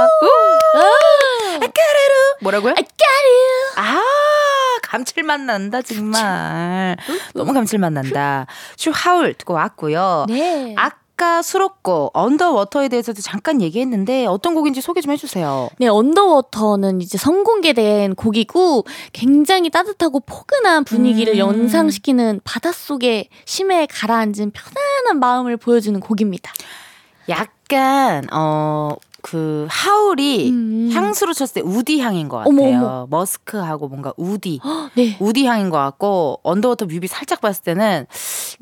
[1.57, 2.75] 아까르르 뭐라고요?
[2.77, 3.73] You.
[3.77, 4.03] 아
[4.83, 6.97] 감칠맛 난다 정말
[7.35, 8.47] 너무 감칠맛 난다.
[8.77, 10.27] 추 하울 듣고 왔고요.
[10.29, 10.75] 네.
[11.19, 15.69] 아까 수록곡 언더워터에 대해서도 잠깐 얘기했는데 어떤 곡인지 소개 좀 해주세요.
[15.79, 21.39] 네, 언더워터는 이제 선공개된 곡이고 굉장히 따뜻하고 포근한 분위기를 음.
[21.39, 26.53] 연상시키는 바닷속에 심해에 가라앉은 편안한 마음을 보여주는 곡입니다.
[27.29, 28.95] 약간 어.
[29.23, 30.91] 그 Howl이 음.
[30.93, 32.51] 향수로 쳤을 때 woody 향인 것 같아요.
[32.51, 33.07] 어머, 어머.
[33.11, 34.61] 머스크하고 뭔가 woody,
[34.95, 35.16] 네.
[35.21, 38.07] woody 향인 것 같고 Underwater 뮤비 살짝 봤을 때는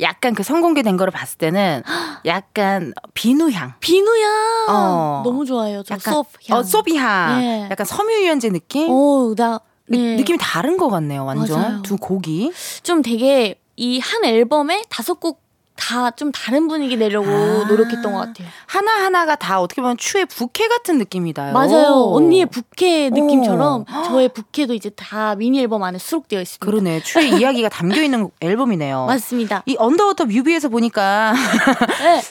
[0.00, 1.82] 약간 그 선공개된 거를 봤을 때는
[2.24, 5.22] 약간 비누 향, 비누 향 어.
[5.24, 5.82] 너무 좋아해요.
[5.82, 6.14] 저 약간
[6.48, 6.58] 향.
[6.58, 7.68] 어 soapy 향, 네.
[7.70, 8.90] 약간 섬유유연제 느낌.
[8.90, 10.16] 오, 나 느- 네.
[10.16, 11.82] 느낌이 다른 것 같네요, 완전 맞아요.
[11.82, 12.52] 두 곡이.
[12.82, 15.42] 좀 되게 이 한 앨범에 다섯 곡
[15.76, 17.66] 다 좀 다른 분위기 내려고 아.
[17.68, 18.48] 노력했던 것 같아요.
[18.66, 21.52] 하나 하나가 다 어떻게 보면 츄의 부캐 같은 느낌이다.
[21.52, 22.10] 맞아요.
[22.14, 24.02] 언니의 부캐 느낌처럼 어.
[24.06, 26.64] 저의 부캐도 이제 다 미니 앨범 안에 수록되어 있습니다.
[26.64, 27.02] 그러네.
[27.02, 29.04] 츄의 이야기가 담겨 있는 앨범이네요.
[29.08, 29.62] 맞습니다.
[29.66, 31.34] 이 Underwater 뮤비에서 보니까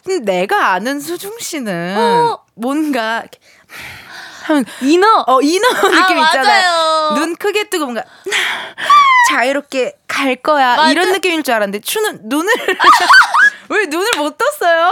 [0.05, 0.19] 네.
[0.25, 2.39] 내가 아는 수중 신은 어.
[2.55, 3.23] 뭔가
[4.45, 5.23] 하면 인어.
[5.27, 6.63] 어 인어 느낌 아, 있잖아요.
[6.69, 7.13] 맞아요.
[7.15, 8.03] 눈 크게 뜨고 뭔가
[9.29, 10.91] 자유롭게 갈 거야 맞아.
[10.91, 12.51] 이런 느낌일 줄 알았는데 츄는 눈을
[13.69, 14.91] 왜 눈을 못 떴어요?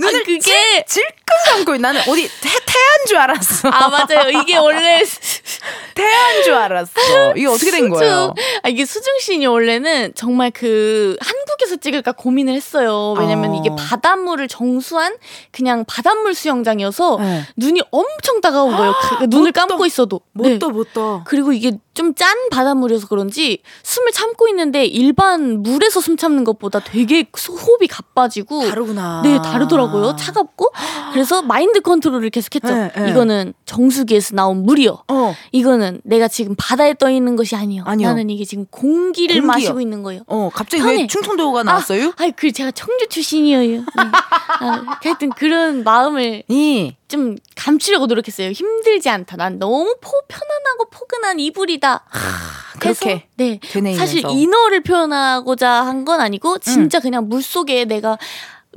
[0.00, 1.14] 눈을 아, 그게- 질, 질끈
[1.50, 3.68] 감고 있- 나는 어디 태, 태안 줄 알았어.
[3.68, 4.28] 아 맞아요.
[4.42, 5.02] 이게 원래
[5.94, 7.34] 태안 줄 알았어.
[7.36, 8.34] 이게 어떻게 된 거예요?
[8.62, 13.12] 아, 이게 수중 씬이 원래는 정말 그 한국에서 찍을까 고민을 했어요.
[13.18, 13.60] 왜냐면 어.
[13.60, 15.14] 이게 바닷물을 정수한
[15.52, 17.44] 그냥 바닷물 수영장이어서 네.
[17.56, 18.94] 눈이 엄청 따가운 거예요.
[19.20, 19.66] 그 눈을 못 떠.
[19.66, 20.20] 감고 있어도.
[20.32, 20.58] 못 네.
[20.58, 21.22] 떠, 못 떠.
[21.24, 27.26] 그리고 이게 좀 짠 바닷물이어서 그런지 숨을 참고 있는데 일반 물에서 숨 참는 것보다 되게
[27.36, 29.20] 소- 호흡이 가빠지고 다르구나.
[29.24, 30.16] 네, 다르더라고요.
[30.16, 30.70] 차갑고.
[31.12, 32.68] 그래서 마인드 컨트롤을 계속했죠.
[32.74, 33.10] 네, 네.
[33.10, 35.04] 이거는 정수기에서 나온 물이요.
[35.08, 35.34] 어.
[35.52, 37.82] 이거는 내가 지금 바다에 떠 있는 것이 아니요.
[37.86, 38.08] 아니요.
[38.08, 39.46] 나는 이게 지금 공기를 공기요.
[39.46, 40.22] 마시고 있는 거예요.
[40.26, 41.02] 어, 갑자기 편해.
[41.02, 42.12] 왜 충청도가 나왔어요?
[42.16, 43.80] 아, 그 제가 청주 출신이에요.
[43.80, 43.84] 네.
[44.60, 48.50] 아, 하여튼 그런 마음을 이좀 감추려고 노력했어요.
[48.52, 49.36] 힘들지 않다.
[49.36, 52.04] 난 너무 포 편안하고 포근한 이불이다.
[52.84, 53.58] 해서, 그렇게 네.
[53.62, 53.98] 되뇌이면서.
[54.06, 58.18] 사실 이너를 표현하고자 한 건 아니고 진짜 그냥 물 속에 내가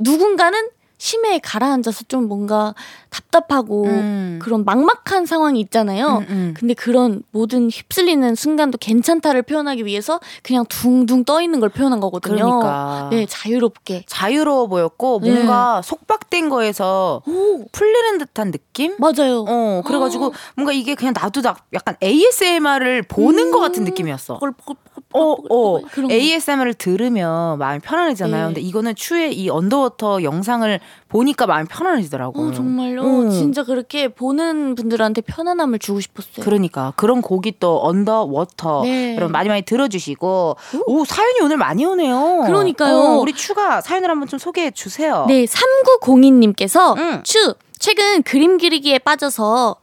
[0.00, 0.68] 누군가는
[0.98, 2.74] 심해에 가라앉아서 좀 뭔가
[3.12, 4.38] 답답하고 음.
[4.42, 6.18] 그런 막막한 상황이 있잖아요.
[6.18, 6.54] 음, 음.
[6.56, 12.36] 근데 그런 모든 휩쓸리는 순간도 괜찮다를 표현하기 위해서 그냥 둥둥 떠 있는 걸 표현한 거거든요.
[12.36, 13.08] 그러니까.
[13.10, 14.04] 네, 자유롭게.
[14.06, 15.30] 자유로워 보였고 네.
[15.30, 18.96] 뭔가 속박된 거에서 오, 풀리는 듯한 느낌?
[18.98, 19.44] 맞아요.
[19.46, 23.50] 어, 그래 가지고 뭔가 이게 그냥 놔두다 약간 ASMR을 보는 음.
[23.52, 24.38] 것 같은 느낌이었어.
[24.38, 24.82] 뽀글뽀글뽀글
[25.12, 25.80] 어, 어.
[25.92, 26.14] 그런 거.
[26.14, 28.40] ASMR을 들으면 마음이 편안해지잖아요.
[28.40, 28.54] 네.
[28.54, 32.40] 근데 이거는 추의 이 언더워터 영상을 보니까 마음이 편안해지더라고.
[32.40, 33.01] 어, 정말요?
[33.02, 33.30] 음.
[33.30, 36.44] 진짜 그렇게 보는 분들한테 편안함을 주고 싶었어요.
[36.44, 39.16] 그러니까 그런 곡이 또 Underwater 네.
[39.16, 42.44] 여러분 많이 많이 들어주시고 오 사연이 오늘 많이 오네요.
[42.46, 42.96] 그러니까요.
[42.96, 45.24] 어, 우리 추가 사연을 한번 좀 소개해 주세요.
[45.28, 47.22] 네, 3902님께서 음.
[47.24, 49.76] 츄 최근 그림 그리기에 빠져서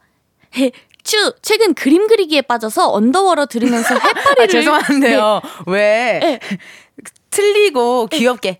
[0.56, 0.70] 헤,
[1.02, 5.40] 츄 최근 그림 그리기에 빠져서 Underwater 들으면서 해파리를 아, 죄송한데요.
[5.66, 6.40] 왜 네.
[7.30, 8.58] 틀리고 귀엽게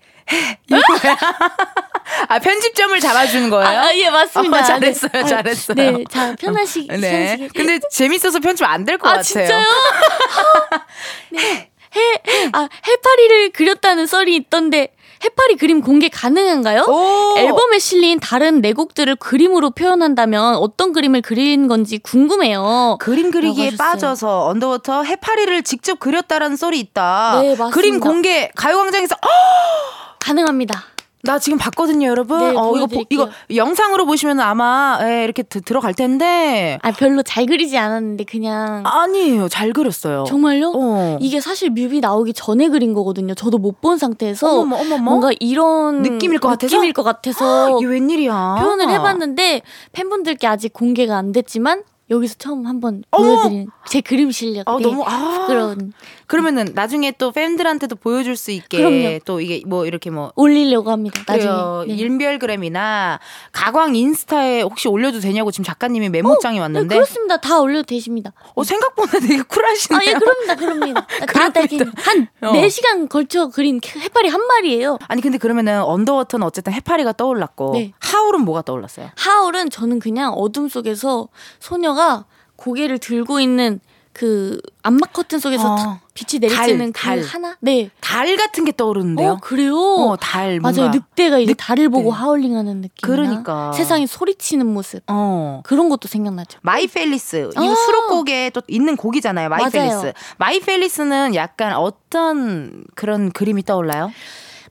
[0.67, 1.17] 이거야?
[2.27, 3.65] 아 편집점을 잡아주는 거예요?
[3.67, 4.59] 아, 아, 예, 맞습니다.
[4.59, 5.19] 어, 잘했어요, 네.
[5.19, 5.75] 아, 잘했어요.
[5.75, 6.97] 네, 자, 편하시, 네.
[6.99, 7.49] 편하시게.
[7.55, 9.23] 근데 재밌어서 편집 안 될 것 아, 같아요.
[9.23, 9.65] 진짜요?
[11.31, 11.69] 네.
[11.93, 14.93] 해, 아, 해파리를 그렸다는 썰이 있던데,
[15.23, 16.85] 해파리 그림 공개 가능한가요?
[16.87, 17.35] 오!
[17.37, 22.97] 앨범에 실린 다른 네 곡들을 그림으로 표현한다면 어떤 그림을 그린 건지 궁금해요.
[22.99, 23.75] 그림 그리기에.
[23.77, 27.39] 빠져서 Underwater 해파리를 직접 그렸다라는 썰이 있다.
[27.41, 27.69] 네, 맞습니다.
[27.69, 29.27] 그림 공개 가요광장에서 어,
[30.19, 30.85] 가능합니다.
[31.23, 32.39] 나 지금 봤거든요, 여러분.
[32.39, 33.03] 네, 어, 이거 보-.
[33.09, 38.83] 이거 영상으로 보시면 아마 예, 이렇게 드- 들어갈 텐데 아, 별로 잘 그리지 않았는데, 그냥.
[38.85, 40.23] 아니에요, 잘 그렸어요.
[40.27, 40.71] 정말요?
[40.75, 41.17] 어.
[41.21, 43.33] 이게 사실 뮤비 나오기 전에 그린 거거든요.
[43.35, 44.97] 저도 못 본 상태에서 어머머, 어머머.
[45.03, 46.75] 뭔가 이런 느낌일 것 같아서?
[46.75, 48.57] 느낌일 것 같아서 이게 웬일이야?
[48.61, 49.61] 표현을 해 봤는데
[49.91, 53.03] 팬분들께 아직 공개가 안 됐지만 여기서 처음 한번!
[53.09, 54.67] 보여드린 제 그림 실력.
[54.67, 54.83] 아, 네.
[54.83, 55.39] 너무 아.
[55.39, 55.93] 부끄러운
[56.31, 59.19] 그러면은 나중에 또 팬들한테도 보여줄 수 있게 그럼요.
[59.25, 61.21] 또 이게 뭐 이렇게 뭐 올리려고 합니다.
[61.27, 61.93] 나중에.
[61.93, 61.93] 네.
[62.01, 63.19] 인별그램이나
[63.51, 67.35] 가광 인스타에 혹시 올려도 되냐고 지금 작가님이 메모장이 네, 왔는데 그렇습니다.
[67.35, 68.31] 다 올려도 되십니다.
[68.55, 69.99] 어, 생각보다 되게 쿨하시네요.
[69.99, 70.55] 아, 예, 그럽니다.
[70.55, 71.01] 그럽니다.
[71.19, 71.61] 다, 다 그럽니다.
[71.63, 72.53] 이렇게 한 어.
[72.53, 74.99] 4시간 걸쳐 그린 해파리 한 마리예요.
[75.09, 77.91] 아니 근데 그러면은 언더워터는 어쨌든 해파리가 떠올랐고 네.
[77.99, 79.09] 하울은 뭐가 떠올랐어요?
[79.17, 81.27] Howl은 저는 그냥 어둠 속에서
[81.59, 82.23] 소녀가
[82.55, 83.81] 고개를 들고 있는
[84.13, 85.75] 그 암막 커튼 속에서 어.
[85.77, 87.21] 탁 빛이 내리쬐는 달, 그 달.
[87.21, 87.57] 하나?
[87.61, 87.89] 네.
[88.01, 89.31] 달 같은 게 떠오르는데요.
[89.31, 89.75] 어, 그래요?
[89.77, 90.89] 어, 달 맞아요.
[90.89, 91.63] 늑대가 이제 늑대.
[91.63, 92.91] 달을 보고 하울링하는 느낌.
[93.01, 93.71] 그러니까.
[93.71, 95.03] 세상이 소리치는 모습.
[95.07, 95.61] 어.
[95.63, 96.59] 그런 것도 생각나죠.
[96.61, 97.75] My Palace 이거 아.
[97.75, 99.47] 수록곡에 또 있는 곡이잖아요.
[99.49, 99.71] My 맞아요.
[99.71, 100.13] Palace.
[100.37, 104.11] My Palace는 약간 어떤 그런 그림이 떠올라요?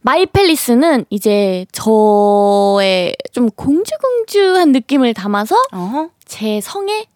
[0.03, 6.09] My Palace는 이제 저의 좀 공주공주한 느낌을 담아서 어.
[6.25, 7.07] 제 성에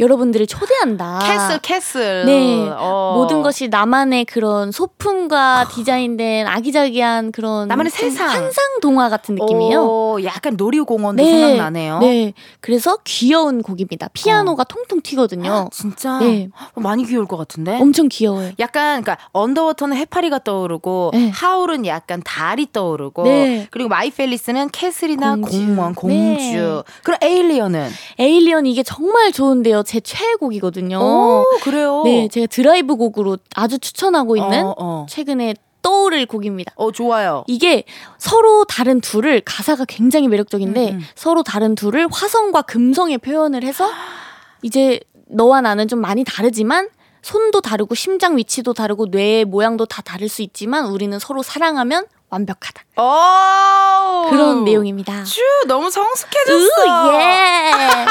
[0.00, 1.18] 여러분들을 초대한다.
[1.24, 2.24] castle castle.
[2.26, 2.68] 네.
[2.76, 3.14] 어.
[3.16, 8.28] 모든 것이 나만의 그런 소품과 디자인된 아기자기한 그런 나만의 좀 세상.
[8.28, 9.82] 환상 동화 같은 느낌이에요.
[9.82, 11.98] 오, 약간 놀이공원도 생각나네요.
[11.98, 12.32] 네.
[12.60, 14.08] 그래서 귀여운 곡입니다.
[14.12, 15.68] 피아노가 통통 튀거든요.
[15.72, 16.48] 진짜 네.
[16.74, 17.78] 어, 많이 귀여울 것 같은데.
[17.80, 18.52] 엄청 귀여워요.
[18.60, 21.30] 약간 그러니까 언더워터는 해파리가 떠오르고 네.
[21.34, 23.66] Howl은 약간 달이 떠오르고 네.
[23.70, 25.58] 그리고 My Palace는 castle이나 공주.
[25.58, 26.82] 공무원 공주 네.
[27.02, 29.82] 그럼 Alien은 Alien 이게 정말 좋은데요.
[29.88, 30.98] 제 최애곡이거든요.
[30.98, 35.06] 오 그래요 네, 제가 드라이브 곡으로 아주 추천하고 있는 어, 어.
[35.08, 36.74] 최근에 떠오를 곡입니다.
[36.76, 37.84] 어 좋아요 이게
[38.18, 41.00] 서로 다른 둘을 가사가 굉장히 매력적인데 음, 음.
[41.14, 43.88] 서로 다른 둘을 화성과 금성에 표현을 해서
[44.60, 46.90] 이제 너와 나는 좀 많이 다르지만
[47.22, 52.82] 손도 다르고 심장 위치도 다르고 뇌의 모양도 다 다를 수 있지만 우리는 서로 사랑하면 완벽하다.
[52.96, 55.24] 오 그런 내용입니다.
[55.24, 58.06] 츄 너무 성숙해졌어 우 예.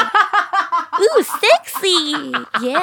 [1.00, 2.32] 우 섹시.
[2.64, 2.74] 예.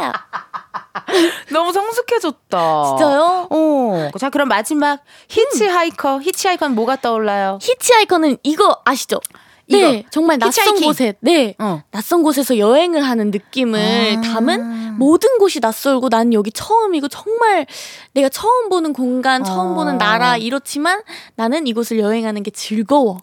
[1.51, 3.47] 너무 성숙해졌다 진짜요?
[3.49, 4.09] 어.
[4.17, 9.19] 자 그럼 마지막 Hitchhiker Hitchhiker는 뭐가 떠올라요 Hitchhiker는 이거 아시죠?
[9.67, 10.09] 네, 이거.
[10.11, 10.87] 정말 낯선 히치하이킹.
[10.87, 11.81] 곳에, 네, 어.
[11.91, 14.21] 낯선 곳에서 여행을 하는 느낌을 아.
[14.21, 17.65] 담은 모든 곳이 낯설고 난 여기 처음이고 정말
[18.13, 19.75] 내가 처음 보는 공간, 처음 어.
[19.75, 21.01] 보는 나라 이렇지만
[21.35, 23.19] 나는 이곳을 여행하는 게 즐거워.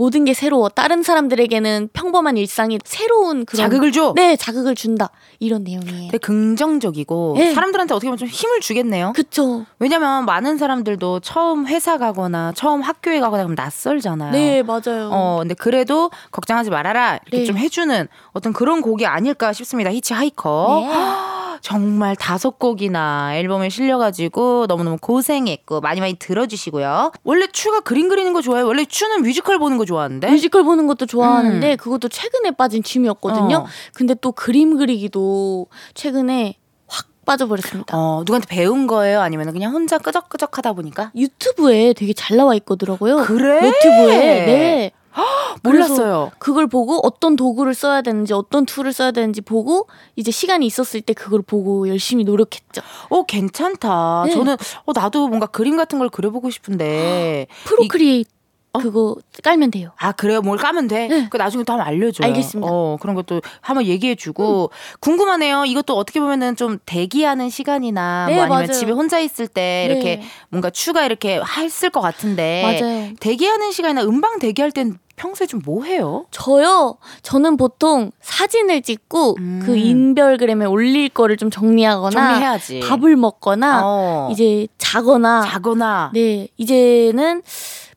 [0.00, 0.70] 모든 게 새로워.
[0.70, 5.10] 다른 사람들에게는 평범한 일상이 새로운 그런 자극을 줘 네, 자극을 준다.
[5.40, 6.06] 이런 내용이에요.
[6.06, 7.52] 되게 긍정적이고 네.
[7.52, 9.12] 사람들한테 어떻게 보면 좀 힘을 주겠네요.
[9.14, 9.66] 그쵸.
[9.78, 14.32] 왜냐면 많은 사람들도 처음 회사 가거나 처음 학교에 가거나 그러면 낯설잖아요.
[14.32, 15.10] 네, 맞아요.
[15.12, 17.18] 어, 근데 그래도 걱정하지 말아라.
[17.26, 17.44] 이렇게 네.
[17.44, 19.92] 좀 해주는 어떤 그런 곡이 아닐까 싶습니다.
[19.92, 20.80] Hitchhiker.
[20.80, 21.49] 네.
[21.60, 27.12] 정말 다섯 곡이나 앨범에 실려가지고 너무너무 고생했고 많이 많이 들어주시고요.
[27.24, 28.66] 원래 츄가 그림 그리는 거 좋아해요?
[28.66, 30.30] 원래 츄는 뮤지컬 보는 거 좋아하는데?
[30.30, 31.76] 뮤지컬 보는 것도 좋아하는데 음.
[31.76, 33.56] 그것도 최근에 빠진 취미였거든요.
[33.56, 33.66] 어.
[33.94, 36.56] 근데 또 그림 그리기도 최근에
[36.86, 37.96] 확 빠져버렸습니다.
[37.96, 39.20] 어, 누구한테 배운 거예요?
[39.20, 41.12] 아니면 그냥 혼자 끄적끄적 하다 보니까?
[41.14, 43.18] 유튜브에 되게 잘 나와 있거더라고요.
[43.24, 43.66] 그래?
[43.66, 44.90] 유튜브에 네.
[45.62, 46.30] 몰랐어요.
[46.38, 51.12] 그걸 보고 어떤 도구를 써야 되는지 어떤 tool을 써야 되는지 보고 이제 시간이 있었을 때
[51.14, 52.80] 그걸 보고 열심히 노력했죠.
[53.08, 54.24] 어, 괜찮다.
[54.26, 54.32] 네.
[54.32, 57.46] 저는, 어, 나도 뭔가 그림 같은 걸 그려보고 싶은데.
[57.64, 58.30] Procreate
[58.78, 59.90] 그거 깔면 돼요.
[59.98, 60.40] 아 그래요?
[60.42, 61.08] 뭘 까면 돼?
[61.08, 61.26] 네.
[61.30, 62.26] 그 나중에 또 한번 알려줘요.
[62.28, 62.68] 알겠습니다.
[62.68, 62.72] 음.
[62.72, 65.64] 어 그런 것도 한번 얘기해주고 궁금하네요.
[65.64, 68.72] 이것도 어떻게 보면은 좀 대기하는 시간이나 네, 뭐 아니면 맞아요.
[68.72, 70.22] 집에 혼자 있을 때 이렇게 네.
[70.50, 73.10] 뭔가 추가 이렇게 했을 것 같은데 맞아요.
[73.20, 76.24] 대기하는 시간이나 음방 대기할 땐 평소에 좀 뭐 해요?
[76.30, 76.96] 저요.
[77.22, 79.62] 저는 보통 사진을 찍고 음.
[79.62, 82.80] 그 인별그램에 올릴 거를 좀 정리하거나 정리해야지.
[82.80, 84.28] 밥을 먹거나 어.
[84.32, 86.10] 이제 자거나 자거나.
[86.14, 87.42] 네 이제는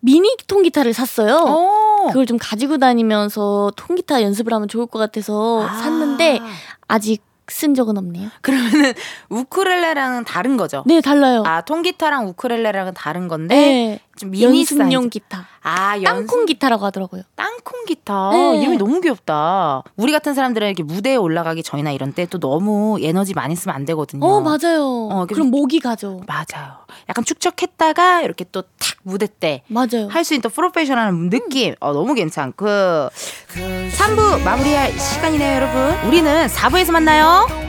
[0.04, 1.36] 미니 통기타를 샀어요.
[1.48, 2.08] 어.
[2.08, 5.74] 그걸 좀 가지고 다니면서 통기타 연습을 하면 좋을 것 같아서 아.
[5.76, 6.42] 샀는데
[6.90, 8.30] 아직 쓴 적은 없네요.
[8.42, 8.94] 그러면은
[9.30, 10.84] 우쿨렐레랑은 다른 거죠?
[10.86, 11.44] 네 달라요.
[11.46, 15.10] 아 통기타랑 우쿨렐레랑은 다른 건데 네좀 미니 연습용 사이즈.
[15.10, 17.24] 기타, 아 연습 땅콩 기타라고 하더라고요.
[17.36, 18.62] 땅콩 기타 네.
[18.62, 19.82] 이름이 너무 귀엽다.
[19.96, 23.86] 우리 같은 사람들은 이렇게 무대에 올라가기 전이나 이런 때 또 너무 에너지 많이 쓰면 안
[23.86, 24.26] 되거든요.
[24.26, 25.10] 어 맞아요.
[25.12, 26.22] 어, 그럼 목이 가죠.
[26.28, 26.74] 맞아요.
[27.10, 30.08] 약간 축적했다가 이렇게 또 탁 무대 때 맞아요.
[30.10, 31.76] 할 수 있는 또 프로페셔널한 느낌.
[31.80, 32.66] 어, 너무 괜찮고.
[32.66, 36.08] 3부 마무리할 시간이네요, 여러분.
[36.08, 37.63] 우리는 4부에서 만나요.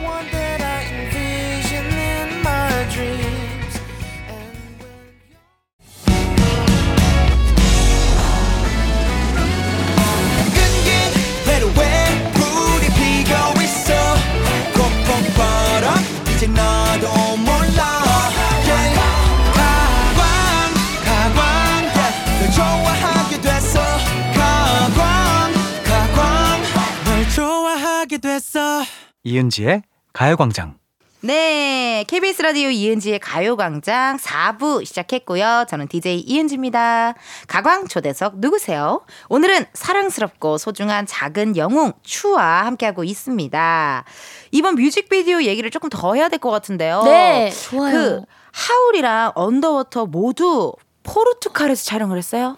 [29.25, 29.81] 이은지의
[30.13, 30.77] 가요광장.
[31.21, 35.65] 네, KBS 라디오 이은지의 가요광장 4부 시작했고요.
[35.67, 37.15] 저는 DJ 이은지입니다.
[37.47, 39.03] 가광 초대석 누구세요?
[39.29, 44.05] 오늘은 사랑스럽고 소중한 작은 영웅 츄와 함께하고 있습니다.
[44.51, 47.01] 이번 뮤직비디오 얘기를 조금 더 해야 될 것 같은데요.
[47.03, 47.91] 네, 좋아요.
[47.93, 48.21] 그
[48.51, 52.55] Howl이랑 Underwater 모두 포르투갈에서 촬영을 했어요.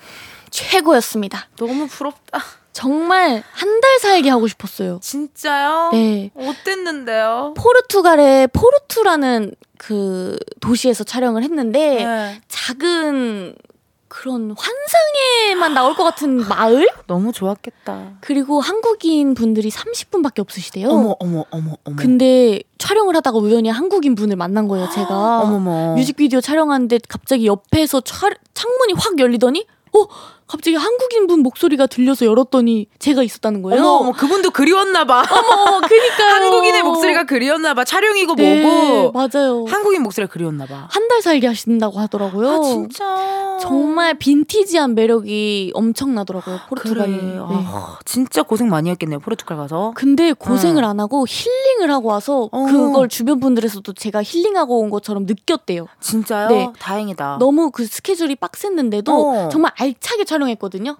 [0.49, 1.47] 최고였습니다.
[1.55, 2.39] 너무 부럽다.
[2.81, 4.99] 정말 한 달 살기 하고 싶었어요.
[5.01, 5.89] 진짜요?
[5.93, 6.29] 네.
[6.35, 7.55] 어땠는데요?
[7.57, 12.41] 포르투갈의 포르투라는 그 도시에서 촬영을 했는데 네.
[12.47, 13.55] 작은
[14.09, 16.87] 그런 환상에만 나올 것 같은 마을?
[17.07, 18.17] 너무 좋았겠다.
[18.21, 20.89] 그리고 한국인 분들이 30분밖에 없으시대요.
[20.89, 21.95] 어머 어머 어머 어머.
[21.97, 25.41] 근데 촬영을 하다가 우연히 한국인 분을 만난 거예요, 제가.
[25.41, 25.95] 어머머.
[25.95, 30.05] 뮤직비디오 촬영하는데 갑자기 옆에서 차- 창문이 확 열리더니 어
[30.47, 33.81] 갑자기 한국인 분 목소리가 들려서 열었더니 제가 있었다는 거예요.
[33.81, 35.23] 어머, 어머, 그분도 그리웠나 봐.
[35.29, 37.83] 어머, 그니까 한국인의 목소리가 그리웠나 봐.
[37.83, 39.11] 촬영이고 네, 뭐고.
[39.11, 39.65] 맞아요.
[39.67, 40.87] 한국인 목소리가 그리웠나 봐.
[40.89, 42.49] 한 달 살기 하신다고 하더라고요.
[42.49, 43.57] 아, 진짜.
[43.61, 47.11] 정말 빈티지한 매력이 엄청나더라고요, 포르투갈이.
[47.11, 47.21] 그래.
[47.23, 47.37] 네.
[47.39, 49.19] 아, 진짜 고생 많이 했겠네요.
[49.19, 49.93] 포르투갈 가서.
[49.95, 52.65] 근데 고생을 안 하고 힐링을 하고 와서 어.
[52.65, 55.87] 그걸 주변 분들에서도 제가 힐링하고 온 것처럼 느꼈대요.
[56.01, 56.49] 진짜요?
[56.49, 56.69] 네.
[56.77, 57.37] 다행이다.
[57.39, 59.49] 너무 그 스케줄이 빡셌는데도 어.
[59.49, 60.97] 정말 알차게 촬영 했거든요.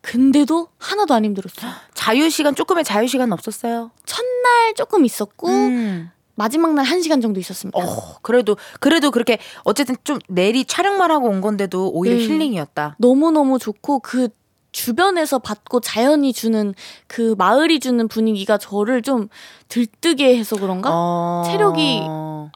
[0.00, 1.70] 근데도 하나도 안 힘들었어요.
[1.94, 3.90] 자유 시간 조금의 자유 시간 없었어요.
[4.04, 6.10] 첫날 조금 있었고 음.
[6.34, 7.78] 마지막 날한 시간 정도 있었습니다.
[7.78, 12.22] 어, 그래도 그래도 그렇게 어쨌든 좀 내리 촬영만 하고 온 건데도 오히려 네.
[12.22, 12.96] 힐링이었다.
[12.98, 14.28] 너무 너무 좋고 그
[14.76, 16.74] 주변에서 받고 자연이 주는
[17.06, 19.28] 그 마을이 주는 분위기가 저를 좀
[19.68, 21.42] 들뜨게 해서 그런가 어.
[21.46, 22.02] 체력이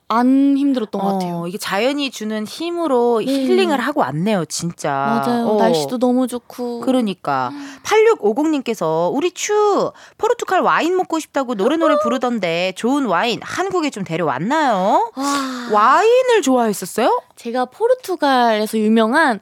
[0.07, 1.47] 안 힘들었던 것 어, 같아요.
[1.49, 3.33] 이게 자연이 주는 힘으로 네.
[3.33, 5.23] 힐링을 하고 왔네요, 진짜.
[5.25, 5.49] 맞아요.
[5.49, 5.57] 어.
[5.57, 6.81] 날씨도 너무 좋고.
[6.81, 7.51] 그러니까
[7.85, 15.11] 8650님께서 우리 츄 포르투갈 와인 먹고 싶다고 노래 노래 부르던데 좋은 와인 한국에 좀 데려왔나요?
[15.17, 17.23] 와, 와인을 좋아했었어요?
[17.37, 19.41] 제가 포르투갈에서 유명한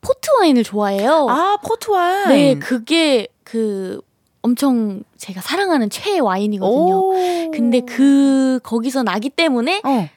[0.00, 1.26] 포트 와인을 좋아해요.
[1.28, 2.28] 아 포트 와인.
[2.28, 4.00] 네, 그게 그
[4.42, 6.98] 엄청 제가 사랑하는 최애 와인이거든요.
[6.98, 7.50] 오.
[7.50, 10.08] 근데 그 거기서 나기 때문에 어.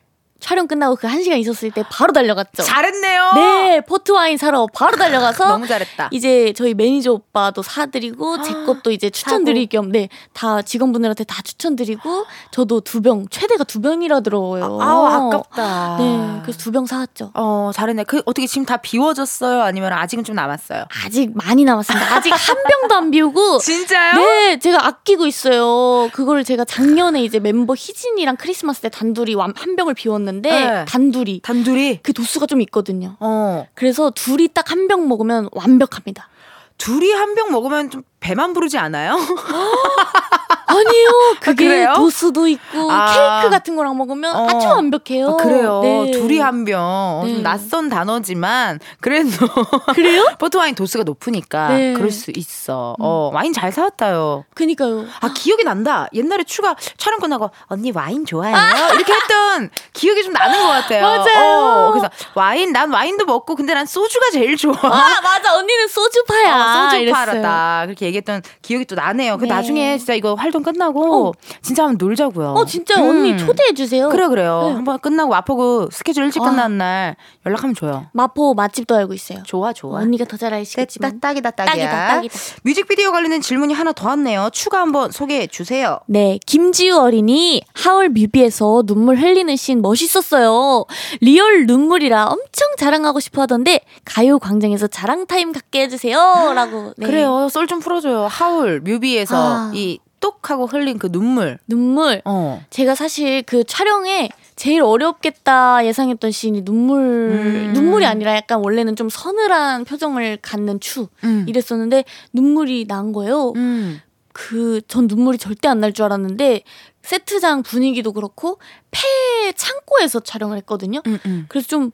[0.42, 2.64] 촬영 끝나고 그 한 시간 있었을 때 바로 달려갔죠.
[2.64, 3.32] 잘했네요.
[3.36, 6.10] 네, 포트 와인 사러 바로 달려가서 너무 잘했다.
[6.12, 11.42] 이제 저희 매니저 오빠도 사드리고 제 아, 것도 이제 추천드릴 겸 네 다 직원분들한테 다
[11.44, 14.80] 추천드리고 저도 두 병 최대가 두 병이라더라고요.
[14.82, 15.98] 아우 아깝다.
[16.00, 17.32] 네, 그래서 두 병 사왔죠.
[17.34, 18.04] 어 잘했네.
[18.06, 19.62] 그 어떻게 지금 다 비워졌어요?
[19.62, 20.86] 아니면 아직은 좀 남았어요?
[21.06, 22.16] 아직 많이 남았습니다.
[22.16, 22.39] 아직 한
[22.82, 23.60] 병도 안 비우고.
[23.60, 24.16] 진짜요?
[24.16, 26.10] 네, 제가 아끼고 있어요.
[26.14, 30.86] 그걸 제가 작년에 이제 멤버 희진이랑 크리스마스 때 단둘이 완- 한 병을 비웠는데 네.
[30.88, 31.99] 단둘이 단둘이.
[32.03, 33.17] 그 도수가 좀 있거든요.
[33.19, 36.29] 어 그래서 둘이 딱 한 병 먹으면 완벽합니다.
[36.77, 39.17] 둘이 한 병 먹으면 좀 배만 부르지 않아요?
[40.66, 41.09] 아니요.
[41.39, 41.93] 그게 그래요?
[41.95, 43.39] 도수도 있고 아.
[43.41, 44.47] 케이크 같은 거랑 먹으면 어.
[44.49, 45.30] 아주 완벽해요.
[45.30, 45.80] 아, 그래요.
[45.84, 46.12] 네.
[46.12, 47.22] 둘이 한 병.
[47.26, 47.41] 좀 네.
[47.41, 49.30] 낯선 단어지만 그래도
[49.93, 50.26] 그래요?
[50.39, 51.93] 포토와인 도수가 높으니까 네.
[51.93, 52.95] 그럴 수 있어.
[52.99, 54.45] 어, 와인 잘 사왔다요.
[54.53, 55.05] 그니까요.
[55.22, 56.07] 아 기억이 난다.
[56.14, 58.55] 옛날에 추가 촬영 끝나고 언니 와인 좋아해요?
[58.93, 61.01] 이렇게 했던 기억이 좀 나는 것 같아요.
[61.01, 61.88] 맞아요.
[61.88, 64.74] 어, 그래서 와인 난 와인도 먹고 근데 난 소주가 제일 좋아.
[64.82, 66.55] 아 맞아 언니는 소주파야.
[66.55, 67.26] 어, 소주 이랬어요.
[67.26, 67.84] 팔았다.
[67.86, 69.38] 그렇게 얘기했던 기억이 또 나네요.
[69.38, 69.49] 그 네.
[69.53, 72.49] 나중에 진짜 이거 활동 끝나고 진짜 한번 놀자고요.
[72.52, 73.10] 어 진짜 음.
[73.10, 74.10] 언니 초대해 주세요.
[74.10, 74.64] 그래 그래요.
[74.68, 74.74] 네.
[74.76, 76.45] 한번 끝나고 아프고 스케줄 일찍 아.
[76.49, 78.06] 끝나는 날 연락하면 줘요.
[78.12, 79.43] 마포 맛집도 알고 있어요.
[79.43, 79.99] 좋아 좋아.
[80.02, 81.12] 언니가 더잘 알시겠지만.
[81.14, 81.74] 됐다, 딱이다 딱이야.
[81.74, 82.36] 딱이다 딱이다.
[82.64, 84.49] 뮤직비디오 관련된 질문이 하나 더 왔네요.
[84.52, 85.99] 추가 한번 소개해 주세요.
[86.06, 90.86] 네, 김지우 어린이 하울 뮤비에서 눈물 흘리는 씬 멋있었어요.
[91.22, 96.93] real 눈물이라 엄청 자랑하고 싶어 하던데 가요 광장에서 자랑 타임 갖게 해주세요라고.
[96.97, 97.06] 네.
[97.06, 97.47] 그래요.
[97.49, 98.28] 썰 좀 풀어줘요.
[98.28, 99.72] Howl 뮤비에서 아.
[99.74, 101.57] 이 똑하고 흘린 그 눈물.
[101.67, 102.22] 눈물.
[102.24, 102.63] 어.
[102.69, 107.72] 제가 사실 그 촬영에 제일 어렵겠다 예상했던 씬이 눈물 음.
[107.74, 111.45] 눈물이 아니라 약간 원래는 좀 서늘한 표정을 갖는 츄 음.
[111.49, 113.51] 이랬었는데 눈물이 난 거예요.
[113.57, 113.99] 음.
[114.34, 116.63] 그전 눈물이 절대 안 날 줄 알았는데
[117.01, 118.59] 세트장 분위기도 그렇고
[118.91, 121.01] 폐 창고에서 촬영을 했거든요.
[121.07, 121.45] 음, 음.
[121.49, 121.91] 그래서 좀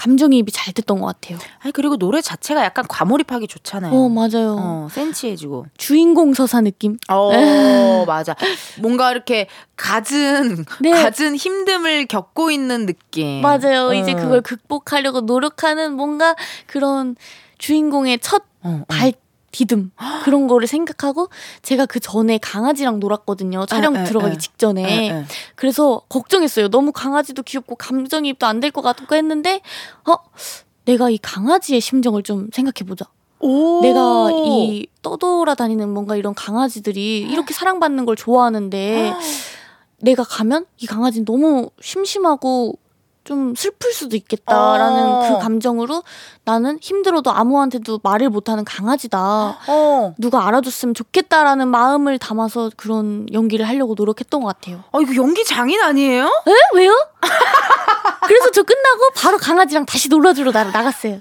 [0.00, 1.38] 감정이입이 잘 됐던 것 같아요.
[1.58, 3.92] 아니 그리고 노래 자체가 약간 과몰입하기 좋잖아요.
[3.92, 4.56] 어 맞아요.
[4.58, 5.66] 어, 센치해지고.
[5.76, 6.96] 주인공 서사 느낌.
[7.10, 7.30] 어,
[8.08, 8.34] 맞아.
[8.80, 9.46] 뭔가 이렇게
[9.76, 10.90] 갖은 네.
[10.90, 13.42] 갖은 힘듦을 겪고 있는 느낌.
[13.42, 13.88] 맞아요.
[13.88, 13.94] 어.
[13.94, 16.34] 이제 그걸 극복하려고 노력하는 뭔가
[16.66, 17.14] 그런
[17.58, 18.84] 주인공의 첫 어, 어.
[18.88, 19.12] 발
[19.52, 19.90] 디듬
[20.24, 21.28] 그런 거를 생각하고
[21.62, 23.66] 제가 그 전에 강아지랑 놀았거든요.
[23.66, 24.38] 촬영 에, 에, 들어가기 에.
[24.38, 24.82] 직전에.
[24.82, 25.24] 에, 에.
[25.56, 26.68] 그래서 걱정했어요.
[26.68, 29.60] 너무 강아지도 귀엽고 감정이입도 안 될 것 같고 했는데
[30.08, 30.14] 어
[30.84, 33.06] 내가 이 강아지의 심정을 좀 생각해 보자.
[33.40, 33.80] 오.
[33.80, 39.12] 내가 이 떠돌아다니는 뭔가 이런 강아지들이 이렇게 사랑받는 걸 좋아하는데
[40.02, 42.74] 내가 가면 이 강아지는 너무 심심하고
[43.24, 45.20] 좀 슬플 수도 있겠다라는 어.
[45.28, 46.02] 그 감정으로
[46.44, 49.58] 나는 힘들어도 아무한테도 말을 못하는 강아지다.
[49.68, 50.14] 어.
[50.18, 54.82] 누가 알아줬으면 좋겠다라는 마음을 담아서 그런 연기를 하려고 노력했던 것 같아요.
[54.90, 56.24] 어, 이거 연기 장인 아니에요?
[56.24, 56.52] 에?
[56.74, 56.92] 왜요?
[58.26, 61.18] 그래서 저 끝나고 바로 강아지랑 다시 놀러주러 나, 나갔어요.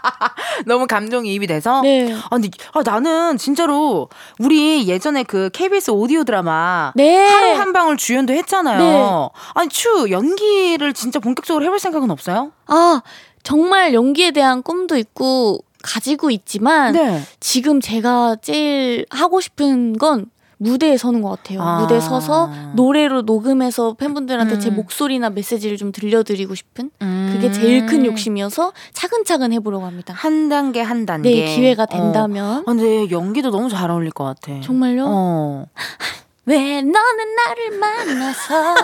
[0.66, 1.82] 너무 감정이입이 돼서.
[1.82, 2.14] 네.
[2.14, 4.08] 아, 근데 아, 나는 진짜로
[4.38, 7.26] 우리 예전에 그 KBS 오디오 드라마 네.
[7.26, 8.78] 하루 한 방울 주연도 했잖아요.
[8.78, 9.40] 네.
[9.54, 12.52] 아니 추 연기를 진짜 본격적으로 해볼 생각은 없어요?
[12.66, 13.02] 아,
[13.42, 17.22] 정말 연기에 대한 꿈도 있고 가지고 있지만 네.
[17.40, 20.26] 지금 제가 제일 하고 싶은 건
[20.58, 21.62] 무대에 서는 것 같아요.
[21.62, 21.80] 아.
[21.80, 24.76] 무대에 서서 노래로 녹음해서 팬분들한테 제 음.
[24.76, 26.90] 목소리나 메시지를 좀 들려드리고 싶은
[27.32, 30.14] 그게 제일 큰 욕심이어서 차근차근 해보려고 합니다.
[30.16, 31.30] 한 단계 한 단계.
[31.30, 31.86] 네, 기회가 어.
[31.86, 32.58] 된다면.
[32.60, 34.60] 아, 근데 연기도 너무 잘 어울릴 것 같아.
[34.60, 35.04] 정말요?
[35.06, 35.66] 어.
[36.48, 38.74] 왜 너는 나를 만나서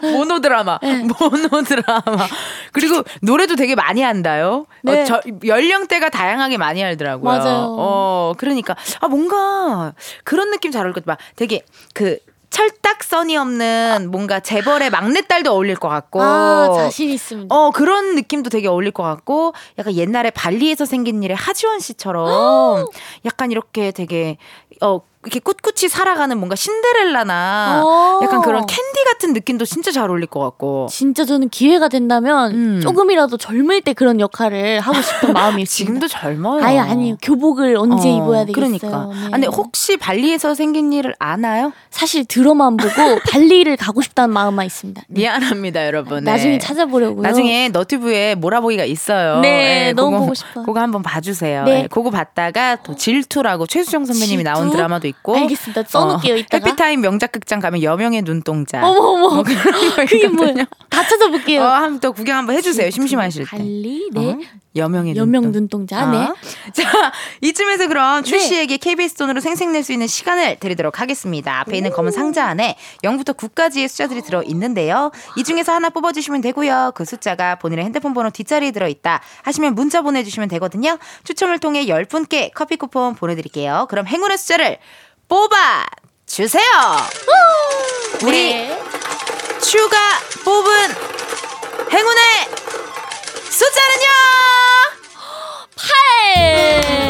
[0.00, 1.02] 모노드라마, 네.
[1.02, 2.26] 모노드라마.
[2.72, 4.66] 그리고 노래도 되게 많이 한다요.
[4.82, 5.02] 네.
[5.02, 7.24] 어, 저, 연령대가 다양하게 많이 하더라고요.
[7.24, 7.76] 맞아요.
[7.76, 11.22] 어, 그러니까 아 뭔가 그런 느낌 잘 어울릴 것 같아.
[11.34, 11.62] 되게
[11.92, 12.18] 그
[12.50, 16.22] 철딱선이 없는 뭔가 재벌의 막내딸도 어울릴 것 같고.
[16.22, 17.54] 아 자신 있습니다.
[17.54, 22.86] 어, 그런 느낌도 되게 어울릴 것 같고, 약간 옛날에 발리에서 생긴 일의 하지원 씨처럼
[23.24, 24.36] 약간 이렇게 되게,
[24.82, 28.20] 어, 이렇게 꿋꿋이 살아가는 뭔가 신데렐라나 어.
[28.22, 30.86] 약간 그런 캔디 같은 느낌도 진짜 잘 어울릴 것 같고.
[30.90, 32.80] 진짜 저는 기회가 된다면 음.
[32.80, 35.66] 조금이라도 젊을 때 그런 역할을 하고 싶은 마음이.
[35.66, 36.64] 지금도 젊어요.
[36.64, 38.78] 아예 아니요 교복을 언제 어, 입어야 되겠어요.
[38.78, 38.88] 그러니까.
[39.12, 39.26] 네.
[39.26, 41.72] 아, 근데 혹시 발리에서 생긴 일을 아나요?
[41.90, 42.88] 사실 들어만 보고
[43.30, 45.02] 발리를 가고 싶다는 마음만 있습니다.
[45.06, 45.20] 네.
[45.20, 46.24] 미안합니다, 여러분.
[46.24, 46.30] 네.
[46.30, 47.22] 나중에 찾아보려고요.
[47.22, 49.40] 나중에 너튜브에 몰아보기가 있어요.
[49.40, 50.64] 네, 너무 그거- 보고 싶어요.
[50.64, 51.64] 그거 한번 봐주세요.
[51.64, 51.82] 네.
[51.82, 54.42] 네, 그거 봤다가 또 질투라고 최수정 선배님이 질투?
[54.44, 55.36] 나온 드라마도 있고.
[55.36, 55.82] 알겠습니다.
[55.84, 56.66] 써놓을게요, 이따가.
[56.66, 58.84] 해피타임 명작극장 가면 여명의 눈동자.
[58.86, 60.30] 어머 어머 뭐 그런 거 그게 있거든요.
[60.36, 60.64] 뭐예요?
[60.88, 61.62] 다 찾아볼게요.
[61.62, 62.90] 어, 한번 또 구경 한번 해주세요.
[62.90, 63.50] 심심하실 때.
[63.50, 64.38] 발리 네 어?
[64.76, 65.52] 여명의 여명 눈동-
[65.86, 66.10] 눈동자 어?
[66.10, 66.28] 네.
[66.72, 68.28] 자, 이쯤에서 그럼 네.
[68.28, 71.60] 출시에게 KBS 돈으로 생생낼 수 있는 시간을 드리도록 하겠습니다.
[71.60, 75.10] 앞에 있는 검은 상자 안에 0부터 9까지의 숫자들이 들어 있는데요.
[75.36, 76.92] 이 중에서 하나 뽑아 주시면 되고요.
[76.94, 80.98] 그 숫자가 본인의 핸드폰 번호 뒷자리에 들어 있다 하시면 문자 보내 주시면 되거든요.
[81.24, 83.86] 추첨을 통해 10분께 커피 쿠폰 보내 드릴게요.
[83.90, 84.78] 그럼 행운의 숫자를
[85.28, 85.84] 뽑아
[86.26, 86.62] 주세요.
[88.24, 88.78] 우리 네.
[89.60, 89.96] 추가
[90.44, 90.72] 뽑은
[91.92, 92.22] 행운의
[93.60, 94.08] 숫자는요.
[95.76, 97.09] 팔.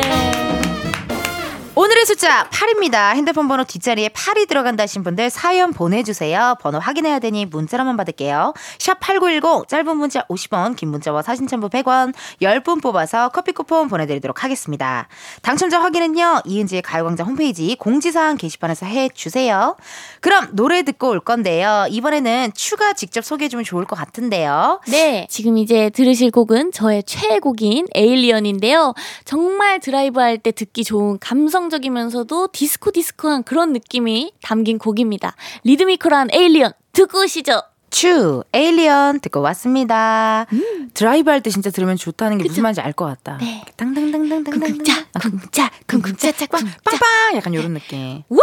[1.82, 3.14] 오늘의 숫자 8입니다.
[3.14, 6.56] 핸드폰 번호 뒷자리에 8이 들어간다 하신 분들 사연 보내주세요.
[6.60, 8.52] 번호 확인해야 되니 문자로만 받을게요.
[8.78, 12.12] 샵 8910 짧은 문자 50원 긴 문자와 사진 첨부 100원
[12.42, 15.08] 10분 뽑아서 커피 쿠폰 보내드리도록 하겠습니다.
[15.40, 16.42] 당첨자 확인은요.
[16.44, 19.78] 이은지의 가요광장 홈페이지 공지사항 게시판에서 해주세요.
[20.20, 21.86] 그럼 노래 듣고 올 건데요.
[21.88, 24.82] 이번에는 츄가 직접 소개해주면 좋을 것 같은데요.
[24.88, 28.92] 네, 지금 이제 들으실 곡은 저의 최애곡인 Aliens인데요.
[29.24, 35.34] 정말 드라이브 할 때 듣기 좋은 감성 적이면서도 디스코 디스코한 그런 느낌이 담긴 곡입니다.
[35.64, 37.62] 리드미컬한 Aliens 듣고 오시죠.
[37.90, 40.46] 츄 Aliens 듣고 왔습니다.
[40.94, 43.38] 드라이브 할 때 진짜 들으면 좋다는 게 무슨 말인지 알 것 같다.
[43.38, 43.64] 네.
[43.76, 44.60] 땅땅땅땅땅땅.
[44.60, 46.66] 쿵쿵짜, 쿵쿵짜, 쿵쿵짜짜, 쿵짜.
[46.84, 48.22] 빵빵 약간 이런 느낌.
[48.28, 48.40] 우후!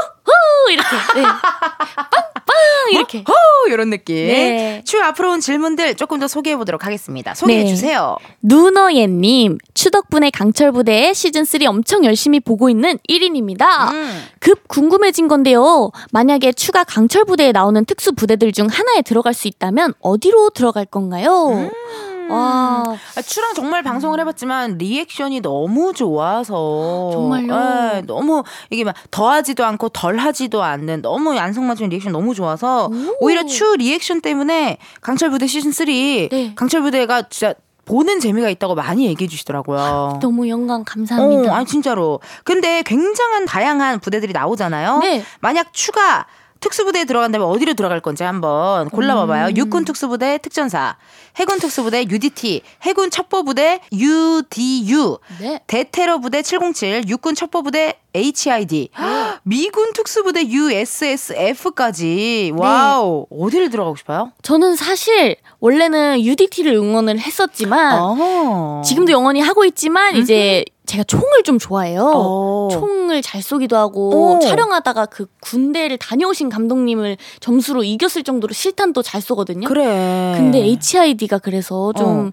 [0.70, 0.89] 이렇게.
[1.15, 1.22] 네.
[1.24, 2.91] 빵빵!
[2.91, 3.24] 이렇게.
[3.28, 3.34] 호
[3.70, 4.15] 이런 느낌.
[4.15, 4.82] 네.
[4.86, 7.34] 추 앞으로 온 질문들 조금 더 소개해 보도록 하겠습니다.
[7.34, 7.70] 소개해 네.
[7.70, 8.18] 주세요.
[8.41, 13.91] 누너예님, 추덕분에 강철 부대 시즌 3 엄청 열심히 보고 있는 1인입니다.
[13.91, 14.24] 음.
[14.39, 15.91] 급 궁금해진 건데요.
[16.11, 21.70] 만약에 추가 강철 부대에 나오는 특수 부대들 중 하나에 들어갈 수 있다면 어디로 들어갈 건가요?
[22.30, 22.84] 와,
[23.15, 27.53] 아, 츄랑 정말 방송을 해봤지만 리액션이 너무 좋아서 정말요?
[27.95, 32.89] 예, 너무 이게 막 더하지도 않고 덜하지도 않는 너무 안성맞은 리액션 너무 좋아서
[33.20, 36.53] 오히려 츄 리액션 때문에 강철 부대 시즌 3 네.
[36.55, 37.53] 강철 부대가 진짜
[37.88, 40.19] 보는 재미가 있다고 많이 얘기해 주시더라고요.
[40.21, 41.51] 너무 영광 감사합니다.
[41.51, 42.19] 어, 아니 진짜로.
[42.43, 44.99] 근데 굉장한 다양한 부대들이 나오잖아요.
[44.99, 45.23] 네.
[45.39, 46.26] 만약 츄가
[46.60, 49.47] 특수부대에 들어간다면 어디로 들어갈 건지 한번 골라봐봐요.
[49.47, 49.58] 음.
[49.58, 50.97] 육군 특수부대 특전사,
[51.36, 55.60] 해군 특수부대 UDT, 해군 첩보부대 UDU, 네.
[55.68, 58.89] 대테러 부대 707, 육군 첩보부대 HID,
[59.43, 62.53] 미군 특수부대 USSF까지.
[62.55, 63.28] 와우.
[63.30, 64.32] 어디를 들어가고 싶어요?
[64.41, 68.82] 저는 사실 원래는 UDT를 응원을 했었지만 어.
[68.84, 72.01] 지금도 영원히 하고 있지만 이제 제가 총을 좀 좋아해요.
[72.01, 72.69] 어.
[72.71, 74.39] 총을 잘 쏘기도 하고 오.
[74.39, 79.67] 촬영하다가 그 군대를 다녀오신 감독님을 점수로 이겼을 정도로 실탄도 잘 쏘거든요.
[79.67, 80.33] 그래.
[80.35, 82.31] 근데 HID가 그래서 좀 어.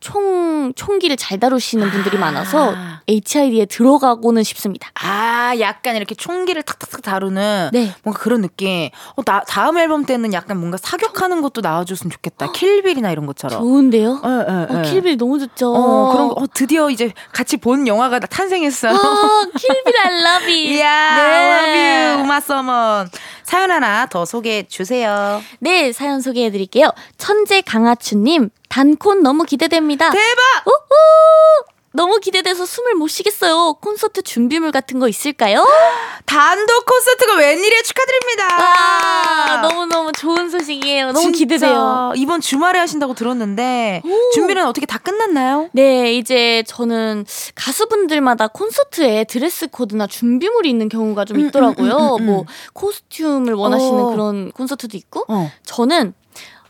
[0.00, 2.20] 총, 총기를 잘 다루시는 분들이 아.
[2.20, 2.74] 많아서
[3.08, 4.90] HID에 들어가고는 싶습니다.
[4.94, 7.94] 아, 약간 이렇게 총기를 탁탁탁 다루는 네.
[8.02, 8.90] 뭔가 그런 느낌.
[9.16, 12.52] 어, 나, 다음 앨범 때는 약간 뭔가 사격하는 것도 나와줬으면 좋겠다.
[12.52, 13.60] 킬빌이나 이런 것처럼.
[13.60, 14.20] 좋은데요?
[14.24, 14.90] 예, 예, 어, 예.
[14.90, 15.72] 킬빌 너무 좋죠.
[15.74, 18.92] 어, 그런 거, 어, 드디어 이제 같이 본 영화가 다 탄생했어요.
[18.94, 20.68] 아, 킬빌 I love it.
[20.76, 21.52] 이야, 네.
[21.52, 23.08] love you, 우마 서먼.
[23.44, 25.40] 사연 하나 더 소개해 주세요.
[25.60, 26.90] 네, 사연 소개해 드릴게요.
[27.16, 30.10] 천재 강아추님, 단콘 너무 기대됩니다.
[30.10, 30.66] 대박!
[30.66, 31.64] 우후!
[31.92, 33.78] 너무 기대돼서 숨을 못 쉬겠어요.
[33.80, 35.64] 콘서트 준비물 같은 거 있을까요?
[36.26, 37.82] 단독 콘서트가 웬일이에요?
[37.82, 38.48] 축하드립니다.
[38.50, 41.12] 아, 너무너무 좋은 소식이에요.
[41.12, 42.12] 너무 진짜 기대돼요.
[42.16, 44.02] 이번 주말에 하신다고 들었는데
[44.34, 45.70] 준비는 어떻게 다 끝났나요?
[45.72, 47.24] 네, 이제 저는
[47.54, 51.92] 가수분들마다 콘서트에 드레스 코드나 준비물이 있는 경우가 좀 있더라고요.
[51.92, 52.26] 음, 음, 음, 음.
[52.26, 54.10] 뭐 코스튬을 원하시는 어.
[54.10, 55.50] 그런 콘서트도 있고 어.
[55.64, 56.12] 저는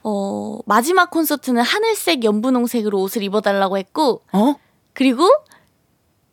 [0.09, 4.55] 어, 마지막 콘서트는 하늘색 연분홍색으로 옷을 입어달라고 했고 어?
[4.93, 5.29] 그리고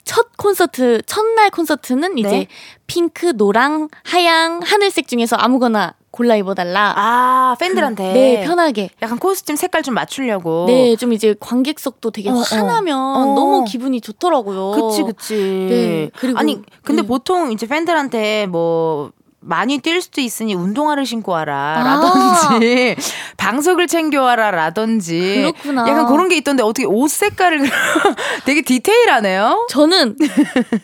[0.03, 2.47] 첫 콘서트 첫날 콘서트는 이제 네.
[2.85, 6.93] 핑크, 노랑, 하양, 하늘색 중에서 아무거나 골라 입어달라.
[6.95, 8.13] 아, 팬들한테.
[8.13, 8.91] 네, 편하게.
[9.01, 10.65] 약간 코스튬 색깔 좀 맞추려고.
[10.67, 12.37] 네, 좀 이제 관객석도 되게 어, 어.
[12.41, 13.25] 환하면 어.
[13.33, 14.71] 너무 기분이 좋더라고요.
[14.89, 15.33] 그치, 그치.
[15.35, 17.07] 네, 그리고- 아니, 근데 네.
[17.07, 19.11] 보통 이제 팬들한테 뭐,
[19.45, 21.75] 많이 뛸 수도 있으니 운동화를 신고 와라.
[21.77, 21.83] 아.
[21.83, 22.95] 라든지,
[23.37, 24.51] 방석을 챙겨와라.
[24.51, 25.51] 라든지.
[25.53, 25.87] 그렇구나.
[25.87, 27.61] 약간 그런 게 있던데 어떻게 옷 색깔을
[28.45, 29.67] 되게 디테일하네요?
[29.69, 30.15] 저는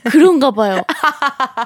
[0.05, 0.81] 그런가 봐요.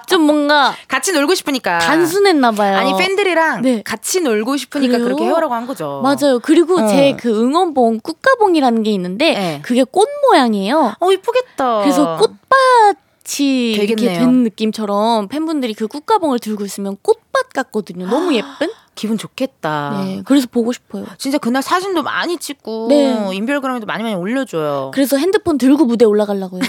[0.08, 1.80] 좀 뭔가 같이 놀고 싶으니까.
[1.80, 2.78] 단순했나 봐요.
[2.78, 3.82] 아니, 팬들이랑 네.
[3.84, 5.04] 같이 놀고 싶으니까 그래요?
[5.06, 6.02] 그렇게 해오라고 한 거죠.
[6.04, 6.40] 맞아요.
[6.40, 6.88] 그리고 어.
[6.88, 9.60] 제그 응원봉 꾹가봉이라는 게 있는데 네.
[9.64, 10.94] 그게 꽃 모양이에요.
[11.00, 11.80] 어, 이쁘겠다.
[11.82, 12.98] 그래서 꽃밭
[13.42, 14.20] 이 이렇게 되겠네요.
[14.20, 18.08] 된 느낌처럼 팬분들이 그 꾹가봉을 들고 있으면 꽃밭 같거든요.
[18.08, 18.70] 너무 예쁜?
[18.96, 20.04] 기분 좋겠다.
[20.06, 20.22] 네.
[20.26, 21.06] 그래서 보고 싶어요.
[21.18, 23.30] 진짜 그날 사진도 많이 찍고 네.
[23.34, 24.92] 인별그램에도 많이 많이 올려줘요.
[24.94, 26.62] 그래서 핸드폰 들고 무대 올라가려고요.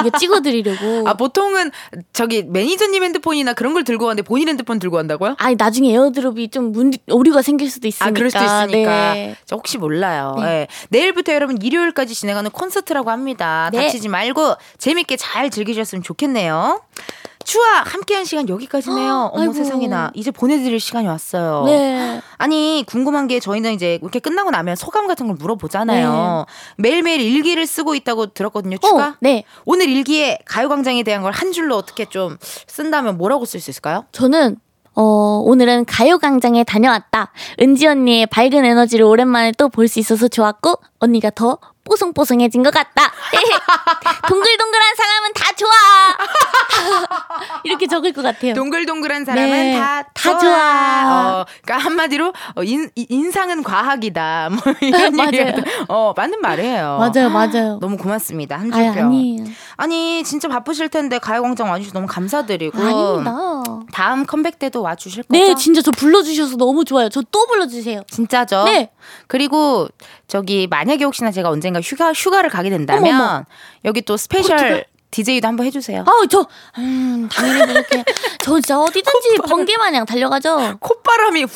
[0.00, 1.08] 이게 찍어드리려고.
[1.08, 1.70] 아 보통은
[2.12, 5.36] 저기 매니저님 핸드폰이나 그런 걸 들고 왔는데 본인 핸드폰 들고 간다고요?
[5.38, 8.06] 아니 나중에 에어드롭이 좀 문, 오류가 생길 수도 있으니까.
[8.06, 9.36] 아 그럴 수도 있으니까 네.
[9.46, 10.34] 저 혹시 몰라요.
[10.38, 10.46] 네.
[10.46, 10.66] 예.
[10.90, 13.70] 내일부터 여러분 일요일까지 진행하는 콘서트라고 합니다.
[13.72, 13.86] 네.
[13.86, 16.82] 다치지 말고 재밌게 잘 즐기셨으면 좋겠네요.
[17.46, 19.30] 추와 함께한 시간 여기까지네요.
[19.32, 19.52] 어머 아이고.
[19.52, 21.62] 세상에나 이제 보내드릴 시간이 왔어요.
[21.66, 22.20] 네.
[22.38, 26.44] 아니 궁금한 게 저희는 이제 이렇게 끝나고 나면 소감 같은 걸 물어보잖아요.
[26.76, 28.78] 매일매일 일기를 쓰고 있다고 들었거든요.
[28.78, 29.08] 추가.
[29.10, 29.44] 어, 네.
[29.64, 34.06] 오늘 일기에 가요광장에 대한 걸 한 줄로 어떻게 좀 쓴다면 뭐라고 쓸 수 있을까요?
[34.12, 34.56] 저는
[34.94, 37.30] 어, 오늘은 가요광장에 다녀왔다.
[37.60, 43.12] 은지 언니의 밝은 에너지를 오랜만에 또 볼 수 있어서 좋았고, 언니가 더 뽀송뽀송해진 것 같다.
[44.28, 45.70] 동글동글한 사람은 다 좋아.
[47.64, 48.54] 이렇게 적을 것 같아요.
[48.54, 51.40] 동글동글한 사람은 네, 다, 다 좋아.
[51.40, 54.50] 어, 그러니까 한마디로 어, 인, 이- 인상은 과학이다.
[54.50, 55.16] 뭐 이런.
[55.34, 56.98] 얘기가 어, 맞는 말이에요.
[56.98, 57.78] 맞아요, 맞아요.
[57.80, 58.56] 너무 고맙습니다.
[58.56, 59.06] 한 아유, 줄평.
[59.08, 59.44] 아니에요.
[59.76, 63.30] 아니 진짜 바쁘실 텐데 가요광장 와주셔서 너무 감사드리고 아닙니다.
[63.92, 65.32] 다음 컴백 때도 와주실 거죠?
[65.32, 67.08] 네, 진짜 저 불러주셔서 너무 좋아요.
[67.08, 68.02] 저 또 불러주세요.
[68.08, 68.64] 진짜죠?
[68.64, 68.90] 네.
[69.26, 69.88] 그리고
[70.28, 73.44] 저기 만약에 혹시나 제가 언젠가 휴가 휴가를 가게 된다면 어머, 어머.
[73.84, 74.84] 여기 또 special?
[75.10, 76.04] DJ도 한번 해주세요.
[76.06, 76.46] 아우, 저,
[76.78, 78.04] 음, 당연히 그렇게.
[78.40, 80.76] 저 진짜 어디든지 번개 마냥 달려가죠.
[80.80, 81.46] 콧바람이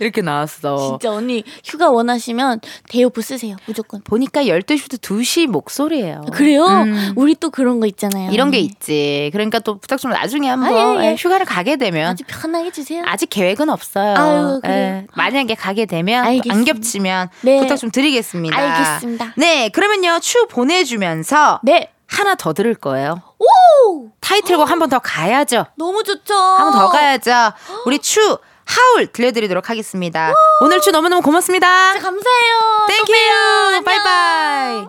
[0.00, 0.98] 이렇게 나왔어.
[0.98, 3.56] 진짜 언니 휴가 원하시면 대요프 쓰세요.
[3.66, 4.02] 무조건.
[4.02, 6.22] 보니까 12시부터 2시 목소리예요.
[6.32, 6.64] 그래요?
[6.66, 7.12] 음.
[7.16, 8.30] 우리 또 그런 거 있잖아요.
[8.32, 9.30] 이런 게 있지.
[9.32, 11.10] 그러니까 또 부탁 좀 나중에 한번 아, 예, 예.
[11.10, 13.02] 예, 휴가를 가게 되면 아주 편하게 주세요.
[13.06, 14.14] 아직 계획은 없어요.
[14.16, 14.76] 아유, 그래요.
[14.76, 16.24] 예, 만약에 가게 되면.
[16.48, 17.60] 안 겹치면 네.
[17.60, 18.56] 부탁 좀 드리겠습니다.
[18.56, 19.34] 알겠습니다.
[19.36, 21.90] 네, 그러면요 츄 보내주면서 네.
[22.18, 23.20] 하나 더 들을 거예요.
[23.38, 24.08] 오!
[24.20, 25.66] 타이틀곡 한 번 더 가야죠.
[25.76, 26.34] 너무 좋죠.
[26.34, 27.52] 한 번 더 가야죠.
[27.86, 30.32] 우리 츄 Howl 들려드리도록 하겠습니다.
[30.62, 31.68] 오늘 츄 너무너무 고맙습니다.
[31.94, 32.86] 감사해요.
[32.88, 33.84] Thank you.
[33.84, 34.88] 바이바이.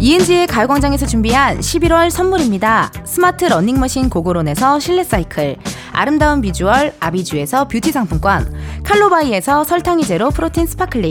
[0.00, 2.92] 이은지의 가요광장에서 준비한 11월 선물입니다.
[3.04, 5.56] 스마트 러닝머신 고고론에서 실내 사이클,
[5.92, 8.54] 아름다운 비주얼 아비주에서 뷰티 상품권,
[8.84, 11.10] 칼로바이에서 설탕이 제로 protein sparkling,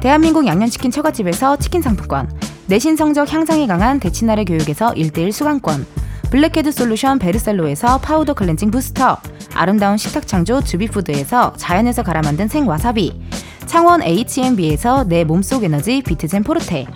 [0.00, 2.30] 대한민국 양념치킨 처갓집에서 치킨 상품권,
[2.66, 5.86] 내신 성적 향상에 강한 대치나래 교육에서 1대1 수강권,
[6.30, 9.18] blackhead solution 베르셀로에서 powder cleansing booster,
[9.54, 13.20] 아름다운 식탁 창조 주비푸드에서 자연에서 갈아 만든 생와사비,
[13.66, 16.86] 창원 H&B에서 내 몸속 에너지 비트젠 포르테,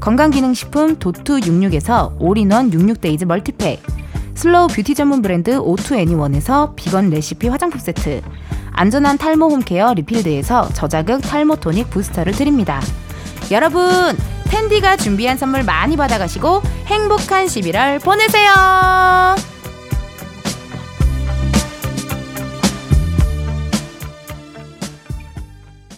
[0.00, 3.82] 건강기능식품 도투 66에서 all-in-one 66 days multi pack,
[4.34, 8.22] slow beauty 전문 브랜드 오투 애니원에서 vegan recipe 화장품 세트,
[8.80, 12.80] 안전한 탈모 home care 리필드에서 저자극 탈모 tonic booster를 드립니다.
[13.50, 13.82] 여러분,
[14.44, 18.50] 텐디가 준비한 선물 많이 받아가시고 행복한 11월 보내세요.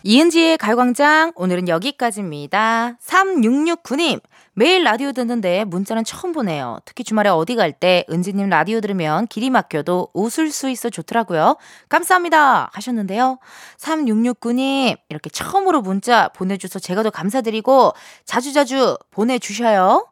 [0.02, 2.96] 이은지의 가요광장 오늘은 여기까지입니다.
[3.00, 4.20] 3669님
[4.54, 6.78] 매일 라디오 듣는데 문자는 처음 보내요.
[6.84, 11.56] 특히 주말에 어디 갈 때 은지님 라디오 들으면 길이 막혀도 웃을 수 있어 좋더라고요.
[11.88, 13.38] 감사합니다 하셨는데요.
[13.78, 17.94] 3669님 이렇게 처음으로 문자 보내주셔서 제가 더 감사드리고
[18.26, 20.06] 자주자주 보내주셔요.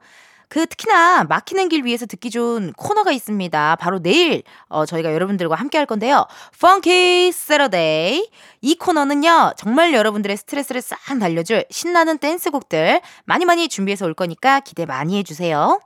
[0.51, 3.77] 그 특히나 막히는 길 위에서 듣기 좋은 코너가 있습니다.
[3.77, 6.27] 바로 내일 어, 저희가 여러분들과 함께 할 건데요.
[6.57, 8.29] Funky Saturday.
[8.61, 9.53] 이 코너는요.
[9.57, 15.81] 정말 여러분들의 스트레스를 싹 날려줄 신나는 댄스곡들 많이 많이 준비해서 올 거니까 기대 많이 해주세요.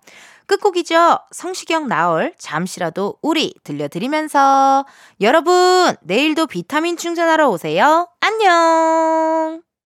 [0.47, 1.19] 끝곡이죠.
[1.31, 4.87] 성시경 나얼 잠시라도 우리 들려드리면서
[5.21, 8.09] 여러분 내일도 비타민 충전하러 오세요.
[8.21, 9.74] 안녕.